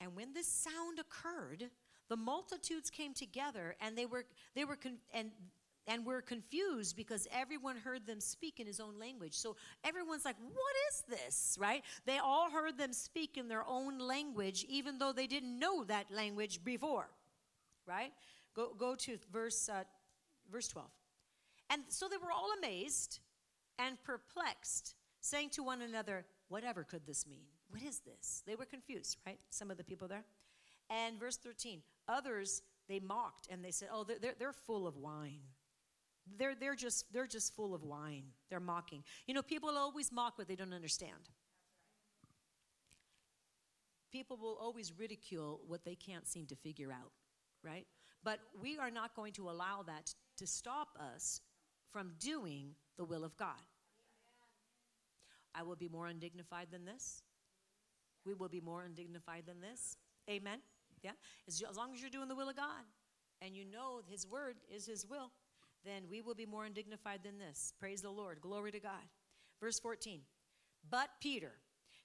And 0.00 0.16
when 0.16 0.32
this 0.32 0.46
sound 0.46 0.98
occurred, 0.98 1.70
the 2.08 2.16
multitudes 2.16 2.90
came 2.90 3.14
together 3.14 3.76
and 3.80 3.96
they 3.96 4.06
were 4.06 4.24
they 4.54 4.64
were 4.64 4.76
con- 4.76 4.98
and 5.14 5.30
and 5.86 6.06
were 6.06 6.22
confused 6.22 6.96
because 6.96 7.26
everyone 7.32 7.76
heard 7.76 8.06
them 8.06 8.20
speak 8.20 8.60
in 8.60 8.66
his 8.66 8.80
own 8.80 8.98
language. 8.98 9.34
So 9.34 9.56
everyone's 9.84 10.24
like, 10.24 10.36
"What 10.40 10.74
is 10.90 11.02
this?" 11.08 11.56
Right? 11.60 11.82
They 12.04 12.18
all 12.18 12.50
heard 12.50 12.76
them 12.78 12.92
speak 12.92 13.36
in 13.36 13.48
their 13.48 13.66
own 13.66 13.98
language 13.98 14.64
even 14.68 14.98
though 14.98 15.12
they 15.12 15.26
didn't 15.26 15.58
know 15.58 15.84
that 15.84 16.10
language 16.10 16.62
before. 16.64 17.08
Right? 17.86 18.12
Go 18.54 18.74
go 18.74 18.94
to 18.96 19.18
verse 19.32 19.68
uh, 19.68 19.84
verse 20.50 20.68
12. 20.68 20.88
And 21.70 21.82
so 21.88 22.08
they 22.08 22.18
were 22.18 22.30
all 22.30 22.50
amazed 22.58 23.20
and 23.78 24.02
perplexed, 24.02 24.94
saying 25.20 25.50
to 25.50 25.62
one 25.62 25.80
another, 25.80 26.26
Whatever 26.52 26.84
could 26.84 27.06
this 27.06 27.26
mean? 27.26 27.46
What 27.70 27.80
is 27.80 28.00
this? 28.00 28.42
They 28.46 28.56
were 28.56 28.66
confused, 28.66 29.16
right? 29.26 29.38
Some 29.48 29.70
of 29.70 29.78
the 29.78 29.84
people 29.84 30.06
there. 30.06 30.24
And 30.90 31.18
verse 31.18 31.38
13, 31.38 31.80
others 32.08 32.60
they 32.90 33.00
mocked 33.00 33.48
and 33.50 33.64
they 33.64 33.70
said, 33.70 33.88
Oh, 33.90 34.04
they're, 34.04 34.34
they're 34.38 34.52
full 34.52 34.86
of 34.86 34.98
wine. 34.98 35.40
They're, 36.38 36.54
they're, 36.54 36.74
just, 36.74 37.10
they're 37.10 37.26
just 37.26 37.56
full 37.56 37.74
of 37.74 37.84
wine. 37.84 38.24
They're 38.50 38.60
mocking. 38.60 39.02
You 39.26 39.32
know, 39.32 39.40
people 39.40 39.70
always 39.70 40.12
mock 40.12 40.36
what 40.36 40.46
they 40.46 40.54
don't 40.54 40.74
understand. 40.74 41.30
People 44.12 44.36
will 44.36 44.58
always 44.60 44.92
ridicule 44.98 45.62
what 45.66 45.86
they 45.86 45.94
can't 45.94 46.28
seem 46.28 46.44
to 46.48 46.54
figure 46.54 46.92
out, 46.92 47.12
right? 47.64 47.86
But 48.22 48.40
we 48.60 48.76
are 48.76 48.90
not 48.90 49.16
going 49.16 49.32
to 49.32 49.48
allow 49.48 49.84
that 49.86 50.12
to 50.36 50.46
stop 50.46 50.98
us 51.00 51.40
from 51.90 52.12
doing 52.20 52.74
the 52.98 53.06
will 53.06 53.24
of 53.24 53.38
God. 53.38 53.62
I 55.54 55.62
will 55.62 55.76
be 55.76 55.88
more 55.88 56.06
undignified 56.06 56.68
than 56.70 56.84
this. 56.84 57.22
We 58.24 58.34
will 58.34 58.48
be 58.48 58.60
more 58.60 58.82
undignified 58.82 59.44
than 59.46 59.60
this. 59.60 59.96
Amen. 60.30 60.60
Yeah. 61.02 61.12
As, 61.48 61.62
as 61.68 61.76
long 61.76 61.92
as 61.94 62.00
you're 62.00 62.10
doing 62.10 62.28
the 62.28 62.36
will 62.36 62.48
of 62.48 62.56
God 62.56 62.84
and 63.40 63.56
you 63.56 63.64
know 63.64 64.00
His 64.08 64.26
word 64.26 64.56
is 64.74 64.86
His 64.86 65.06
will, 65.06 65.30
then 65.84 66.04
we 66.08 66.20
will 66.20 66.34
be 66.34 66.46
more 66.46 66.64
undignified 66.64 67.20
than 67.24 67.38
this. 67.38 67.72
Praise 67.80 68.02
the 68.02 68.10
Lord. 68.10 68.40
Glory 68.40 68.70
to 68.72 68.80
God. 68.80 69.02
Verse 69.60 69.80
14. 69.80 70.20
But 70.88 71.08
Peter, 71.20 71.52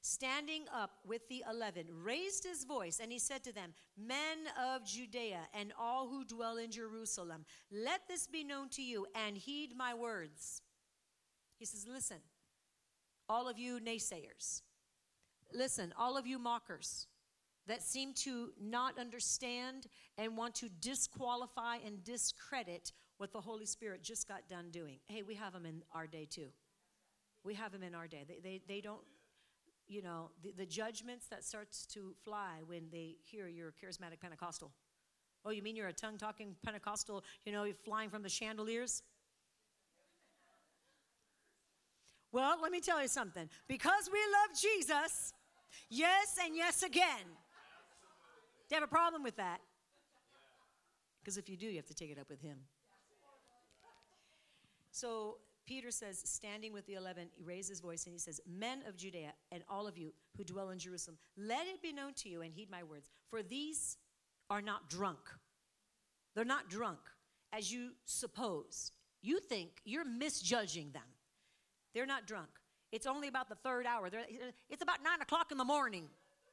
standing 0.02 0.64
up 0.74 0.92
with 1.06 1.28
the 1.30 1.44
eleven, 1.50 1.86
raised 2.04 2.44
his 2.44 2.64
voice, 2.64 3.00
and 3.02 3.12
he 3.12 3.20
said 3.20 3.44
to 3.44 3.54
them, 3.54 3.74
Men 3.98 4.38
of 4.74 4.86
Judea 4.86 5.42
and 5.54 5.74
all 5.80 6.08
who 6.08 6.24
dwell 6.24 6.58
in 6.58 6.72
Jerusalem, 6.72 7.46
let 7.72 8.02
this 8.08 8.28
be 8.28 8.44
known 8.44 8.70
to 8.70 8.82
you 8.82 9.06
and 9.16 9.38
heed 9.38 9.72
my 9.76 9.94
words. 9.94 10.62
He 11.60 11.66
says, 11.66 11.86
Listen, 11.88 12.18
all 13.30 13.48
of 13.48 13.58
you 13.58 13.80
naysayers, 13.80 14.62
listen, 15.54 15.94
all 15.98 16.18
of 16.18 16.26
you 16.26 16.40
mockers 16.40 17.08
that 17.68 17.84
seem 17.84 18.14
to 18.14 18.50
not 18.62 18.98
understand 18.98 19.88
and 20.18 20.38
want 20.38 20.56
to 20.56 20.70
disqualify 20.80 21.78
and 21.86 22.04
discredit 22.04 22.94
what 23.18 23.34
the 23.34 23.42
Holy 23.42 23.66
Spirit 23.66 24.04
just 24.04 24.28
got 24.28 24.48
done 24.48 24.70
doing. 24.72 25.00
Hey, 25.08 25.22
we 25.22 25.36
have 25.36 25.54
them 25.54 25.66
in 25.66 25.82
our 25.94 26.08
day 26.08 26.28
too. 26.30 26.48
We 27.44 27.54
have 27.56 27.72
them 27.72 27.84
in 27.84 27.94
our 27.94 28.08
day. 28.08 28.26
They, 28.28 28.40
they, 28.42 28.62
they 28.68 28.82
don't, 28.82 29.02
you 29.88 30.02
know, 30.02 30.32
the, 30.44 30.54
the 30.58 30.66
judgments 30.66 31.28
that 31.28 31.44
starts 31.44 31.86
to 31.88 32.14
fly 32.24 32.62
when 32.66 32.84
they 32.92 33.16
hear 33.24 33.48
you're 33.48 33.72
charismatic 33.72 34.20
Pentecostal. 34.22 34.72
Oh, 35.46 35.52
you 35.52 35.62
mean 35.62 35.76
you're 35.76 35.88
a 35.88 35.94
tongue 35.94 36.18
talking 36.18 36.56
Pentecostal, 36.64 37.24
you 37.46 37.52
know, 37.52 37.66
flying 37.86 38.10
from 38.10 38.22
the 38.22 38.30
chandeliers? 38.30 39.02
Well, 42.32 42.58
let 42.62 42.72
me 42.72 42.80
tell 42.80 43.02
you 43.02 43.08
something. 43.08 43.50
Because 43.68 44.10
we 44.12 44.20
love 44.20 44.60
Jesus, 44.60 45.34
yes 45.90 46.38
and 46.44 46.56
yes 46.56 46.84
again. 46.84 47.26
Do 48.70 48.76
you 48.76 48.82
have 48.82 48.84
a 48.84 48.88
problem 48.88 49.24
with 49.24 49.38
that? 49.38 49.60
Because 51.22 51.38
if 51.38 51.50
you 51.50 51.58
do, 51.58 51.68
you 51.68 51.78
have 51.78 51.86
to 51.88 51.94
take 51.94 52.12
it 52.12 52.20
up 52.20 52.30
with 52.30 52.42
him. 52.42 52.58
So 54.92 55.38
Peter 55.66 55.92
says, 55.92 56.20
standing 56.24 56.74
with 56.74 56.86
the 56.86 56.94
eleven, 56.94 57.28
he 57.36 57.44
raises 57.44 57.70
his 57.70 57.80
voice 57.82 58.06
and 58.06 58.14
he 58.14 58.20
says, 58.20 58.40
Men 58.48 58.84
of 58.88 58.96
Judea 58.96 59.34
and 59.52 59.64
all 59.70 59.88
of 59.88 59.98
you 59.98 60.14
who 60.38 60.44
dwell 60.44 60.70
in 60.70 60.80
Jerusalem, 60.80 61.18
let 61.38 61.68
it 61.68 61.82
be 61.82 61.92
known 61.92 62.14
to 62.16 62.30
you 62.30 62.42
and 62.42 62.54
heed 62.54 62.70
my 62.72 62.84
words, 62.84 63.10
for 63.30 63.44
these 63.44 63.98
are 64.50 64.62
not 64.62 64.90
drunk. 64.90 65.20
They're 66.36 66.46
not 66.46 66.70
drunk, 66.70 67.00
as 67.52 67.72
you 67.72 67.92
suppose. 68.06 68.92
You 69.22 69.40
think 69.40 69.82
you're 69.84 70.06
misjudging 70.06 70.92
them. 70.92 71.04
They're 71.98 72.06
not 72.06 72.28
drunk. 72.28 72.50
It's 72.92 73.08
only 73.08 73.28
about 73.28 73.50
the 73.50 73.56
third 73.56 73.88
hour. 73.88 74.12
They're, 74.12 74.28
it's 74.70 74.84
about 74.84 75.04
nine 75.04 75.20
o'clock 75.20 75.52
in 75.52 75.58
the 75.58 75.66
morning. 75.66 76.04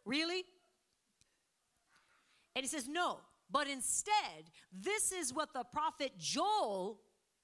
Really? 0.06 0.42
And 2.56 2.64
he 2.64 2.66
says, 2.66 2.88
No, 2.88 3.18
but 3.50 3.68
instead, 3.68 4.48
this 4.72 5.12
is 5.12 5.34
what 5.34 5.52
the 5.52 5.62
prophet 5.70 6.12
Joel 6.18 6.98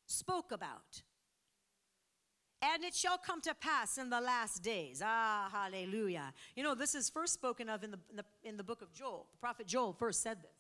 spoke 0.07 0.51
about. 0.51 1.03
And 2.63 2.85
it 2.85 2.95
shall 2.95 3.19
come 3.19 3.43
to 3.43 3.55
pass 3.55 3.99
in 3.99 4.09
the 4.09 4.21
last 4.21 4.63
days. 4.63 5.03
Ah, 5.05 5.51
hallelujah. 5.53 6.33
You 6.57 6.63
know, 6.63 6.75
this 6.75 6.95
is 6.95 7.11
first 7.11 7.35
spoken 7.35 7.69
of 7.69 7.85
in 7.85 7.91
the, 7.91 7.99
in 8.09 8.17
the, 8.17 8.25
in 8.45 8.57
the 8.57 8.65
book 8.65 8.81
of 8.81 8.95
Joel. 8.95 9.27
The 9.33 9.39
prophet 9.39 9.67
Joel 9.67 9.93
first 9.93 10.23
said 10.23 10.39
this. 10.43 10.51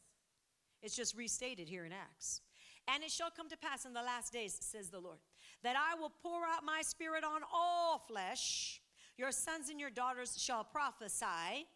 It's 0.82 0.94
just 0.94 1.16
restated 1.16 1.70
here 1.70 1.86
in 1.86 1.92
Acts. 1.92 2.42
And 2.86 3.02
it 3.02 3.10
shall 3.10 3.30
come 3.30 3.48
to 3.48 3.56
pass 3.56 3.86
in 3.86 3.94
the 3.94 4.02
last 4.02 4.30
days, 4.30 4.58
says 4.60 4.90
the 4.90 4.98
Lord, 5.00 5.18
that 5.62 5.76
I 5.76 5.98
will 5.98 6.12
pour 6.22 6.44
out 6.46 6.64
my 6.64 6.82
spirit 6.82 7.24
on 7.24 7.42
all 7.52 7.98
flesh. 7.98 8.80
Your 9.16 9.32
sons 9.32 9.68
and 9.68 9.78
your 9.78 9.90
daughters 9.90 10.40
shall 10.40 10.64
prophesy. 10.64 11.66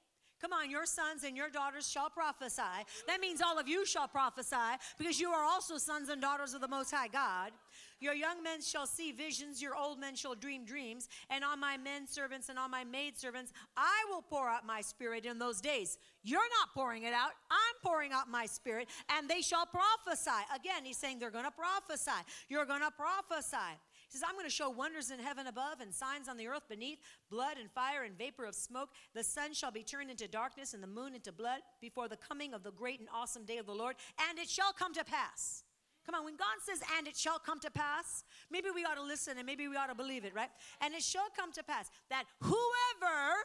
Come 0.40 0.52
on, 0.52 0.70
your 0.70 0.84
sons 0.84 1.24
and 1.24 1.36
your 1.36 1.48
daughters 1.48 1.90
shall 1.90 2.10
prophesy. 2.10 2.62
That 3.06 3.20
means 3.20 3.40
all 3.40 3.58
of 3.58 3.68
you 3.68 3.86
shall 3.86 4.08
prophesy 4.08 4.56
because 4.98 5.20
you 5.20 5.30
are 5.30 5.44
also 5.44 5.78
sons 5.78 6.08
and 6.08 6.20
daughters 6.20 6.54
of 6.54 6.60
the 6.60 6.68
Most 6.68 6.90
High 6.90 7.08
God. 7.08 7.52
Your 8.00 8.14
young 8.14 8.42
men 8.42 8.60
shall 8.60 8.86
see 8.86 9.12
visions, 9.12 9.62
your 9.62 9.74
old 9.74 9.98
men 9.98 10.14
shall 10.14 10.34
dream 10.34 10.64
dreams, 10.66 11.08
and 11.30 11.42
on 11.42 11.58
my 11.58 11.78
men 11.78 12.06
servants 12.06 12.50
and 12.50 12.58
on 12.58 12.70
my 12.70 12.84
maid 12.84 13.16
servants 13.16 13.52
I 13.76 14.04
will 14.10 14.20
pour 14.22 14.48
out 14.48 14.66
my 14.66 14.80
spirit 14.80 15.24
in 15.24 15.38
those 15.38 15.60
days. 15.60 15.96
You're 16.22 16.40
not 16.60 16.74
pouring 16.74 17.04
it 17.04 17.14
out, 17.14 17.30
I'm 17.50 17.76
pouring 17.82 18.12
out 18.12 18.28
my 18.28 18.46
spirit, 18.46 18.88
and 19.16 19.28
they 19.28 19.40
shall 19.40 19.66
prophesy. 19.66 20.30
Again, 20.54 20.84
he's 20.84 20.98
saying 20.98 21.18
they're 21.18 21.30
going 21.30 21.44
to 21.44 21.50
prophesy. 21.50 22.10
You're 22.48 22.66
going 22.66 22.82
to 22.82 22.90
prophesy 22.90 23.78
says, 24.14 24.22
I'm 24.28 24.34
going 24.34 24.46
to 24.46 24.50
show 24.50 24.70
wonders 24.70 25.10
in 25.10 25.18
heaven 25.18 25.46
above 25.46 25.80
and 25.80 25.92
signs 25.92 26.28
on 26.28 26.36
the 26.36 26.46
earth 26.46 26.68
beneath, 26.68 26.98
blood 27.30 27.56
and 27.60 27.70
fire 27.70 28.04
and 28.04 28.16
vapor 28.16 28.44
of 28.44 28.54
smoke. 28.54 28.90
The 29.14 29.24
sun 29.24 29.52
shall 29.54 29.70
be 29.70 29.82
turned 29.82 30.10
into 30.10 30.28
darkness 30.28 30.74
and 30.74 30.82
the 30.82 30.86
moon 30.88 31.14
into 31.14 31.32
blood 31.32 31.60
before 31.80 32.08
the 32.08 32.16
coming 32.16 32.54
of 32.54 32.62
the 32.62 32.72
great 32.72 33.00
and 33.00 33.08
awesome 33.12 33.44
day 33.44 33.58
of 33.58 33.66
the 33.66 33.74
Lord. 33.74 33.96
And 34.28 34.38
it 34.38 34.48
shall 34.48 34.72
come 34.72 34.94
to 34.94 35.04
pass. 35.04 35.64
Come 36.06 36.14
on, 36.14 36.24
when 36.24 36.36
God 36.36 36.60
says, 36.62 36.80
and 36.98 37.08
it 37.08 37.16
shall 37.16 37.38
come 37.38 37.60
to 37.60 37.70
pass, 37.70 38.24
maybe 38.50 38.68
we 38.74 38.84
ought 38.84 38.96
to 38.96 39.02
listen 39.02 39.38
and 39.38 39.46
maybe 39.46 39.68
we 39.68 39.76
ought 39.76 39.86
to 39.86 39.94
believe 39.94 40.24
it, 40.24 40.34
right? 40.34 40.50
And 40.80 40.92
it 40.94 41.02
shall 41.02 41.28
come 41.34 41.50
to 41.52 41.62
pass 41.62 41.90
that 42.10 42.24
whoever 42.40 43.44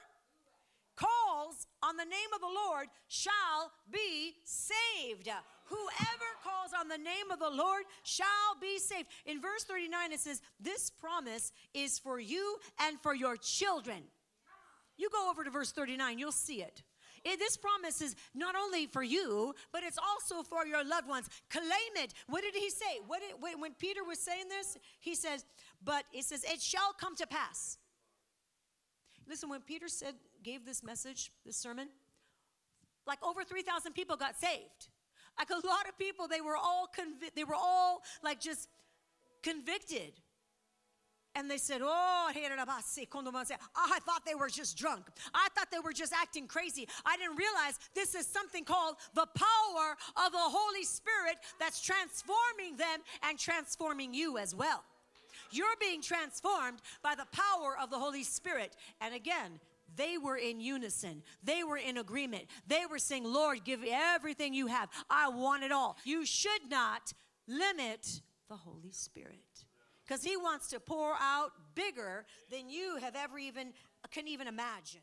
calls 0.95 1.67
on 1.81 1.95
the 1.95 2.03
name 2.03 2.31
of 2.35 2.41
the 2.41 2.47
Lord 2.47 2.87
shall 3.07 3.71
be 3.89 4.35
saved. 4.43 5.29
Whoever 5.69 6.29
calls 6.43 6.71
on 6.77 6.87
the 6.87 6.97
name 6.97 7.31
of 7.31 7.39
the 7.39 7.49
Lord 7.49 7.83
shall 8.03 8.25
be 8.59 8.79
saved. 8.79 9.07
In 9.25 9.41
verse 9.41 9.63
39, 9.63 10.11
it 10.11 10.19
says, 10.19 10.41
This 10.59 10.89
promise 10.89 11.51
is 11.73 11.99
for 11.99 12.19
you 12.19 12.57
and 12.81 12.99
for 13.01 13.13
your 13.13 13.37
children. 13.37 14.03
You 14.97 15.09
go 15.09 15.29
over 15.29 15.43
to 15.43 15.49
verse 15.49 15.71
39, 15.71 16.19
you'll 16.19 16.31
see 16.31 16.61
it. 16.61 16.83
it. 17.23 17.39
This 17.39 17.55
promise 17.55 18.01
is 18.01 18.15
not 18.35 18.55
only 18.55 18.87
for 18.87 19.03
you, 19.03 19.53
but 19.71 19.83
it's 19.83 19.97
also 19.97 20.43
for 20.43 20.65
your 20.65 20.83
loved 20.83 21.07
ones. 21.07 21.29
Claim 21.49 21.93
it. 21.95 22.13
What 22.27 22.41
did 22.41 22.55
he 22.55 22.69
say? 22.69 22.99
What 23.07 23.21
did, 23.21 23.61
when 23.61 23.73
Peter 23.75 24.03
was 24.03 24.19
saying 24.19 24.49
this, 24.49 24.77
he 24.99 25.15
says, 25.15 25.45
But 25.83 26.03
it 26.13 26.25
says, 26.25 26.43
It 26.43 26.61
shall 26.61 26.93
come 26.99 27.15
to 27.15 27.27
pass. 27.27 27.77
Listen, 29.29 29.49
when 29.49 29.61
Peter 29.61 29.87
said, 29.87 30.15
gave 30.43 30.65
this 30.65 30.83
message, 30.83 31.31
this 31.45 31.55
sermon, 31.55 31.87
like 33.05 33.19
over 33.23 33.43
3,000 33.43 33.93
people 33.93 34.17
got 34.17 34.35
saved. 34.35 34.89
Like 35.39 35.49
a 35.51 35.65
lot 35.65 35.87
of 35.87 35.97
people, 35.97 36.27
they 36.27 36.41
were 36.41 36.57
all 36.57 36.89
convi- 36.95 37.33
they 37.33 37.45
were 37.45 37.55
all 37.55 38.01
like 38.21 38.41
just 38.41 38.67
convicted. 39.41 40.11
And 41.35 41.49
they 41.49 41.57
said, 41.57 41.81
Oh, 41.81 42.29
I 42.29 43.99
thought 44.05 44.25
they 44.25 44.35
were 44.35 44.49
just 44.49 44.77
drunk. 44.77 45.05
I 45.33 45.47
thought 45.55 45.71
they 45.71 45.79
were 45.79 45.93
just 45.93 46.11
acting 46.11 46.47
crazy. 46.47 46.87
I 47.05 47.15
didn't 47.15 47.37
realize 47.37 47.79
this 47.95 48.15
is 48.15 48.27
something 48.27 48.65
called 48.65 48.95
the 49.13 49.27
power 49.35 49.95
of 50.25 50.31
the 50.33 50.37
Holy 50.37 50.83
Spirit 50.83 51.37
that's 51.59 51.81
transforming 51.81 52.75
them 52.77 52.99
and 53.27 53.39
transforming 53.39 54.13
you 54.13 54.37
as 54.37 54.53
well. 54.53 54.83
You're 55.51 55.67
being 55.79 56.01
transformed 56.01 56.79
by 57.01 57.15
the 57.15 57.27
power 57.31 57.77
of 57.81 57.89
the 57.89 57.97
Holy 57.97 58.23
Spirit. 58.23 58.75
And 58.99 59.15
again, 59.15 59.59
they 59.95 60.17
were 60.17 60.37
in 60.37 60.59
unison. 60.59 61.23
They 61.43 61.63
were 61.63 61.77
in 61.77 61.97
agreement. 61.97 62.45
They 62.67 62.83
were 62.89 62.99
saying, 62.99 63.23
Lord, 63.23 63.63
give 63.63 63.83
everything 63.87 64.53
you 64.53 64.67
have. 64.67 64.89
I 65.09 65.29
want 65.29 65.63
it 65.63 65.71
all. 65.71 65.97
You 66.03 66.25
should 66.25 66.69
not 66.69 67.13
limit 67.47 68.21
the 68.49 68.55
Holy 68.55 68.91
Spirit 68.91 69.65
because 70.05 70.23
he 70.23 70.37
wants 70.37 70.69
to 70.69 70.79
pour 70.79 71.13
out 71.19 71.51
bigger 71.75 72.25
than 72.51 72.69
you 72.69 72.97
have 72.97 73.15
ever 73.15 73.37
even 73.37 73.73
can 74.11 74.27
even 74.27 74.47
imagine. 74.47 75.01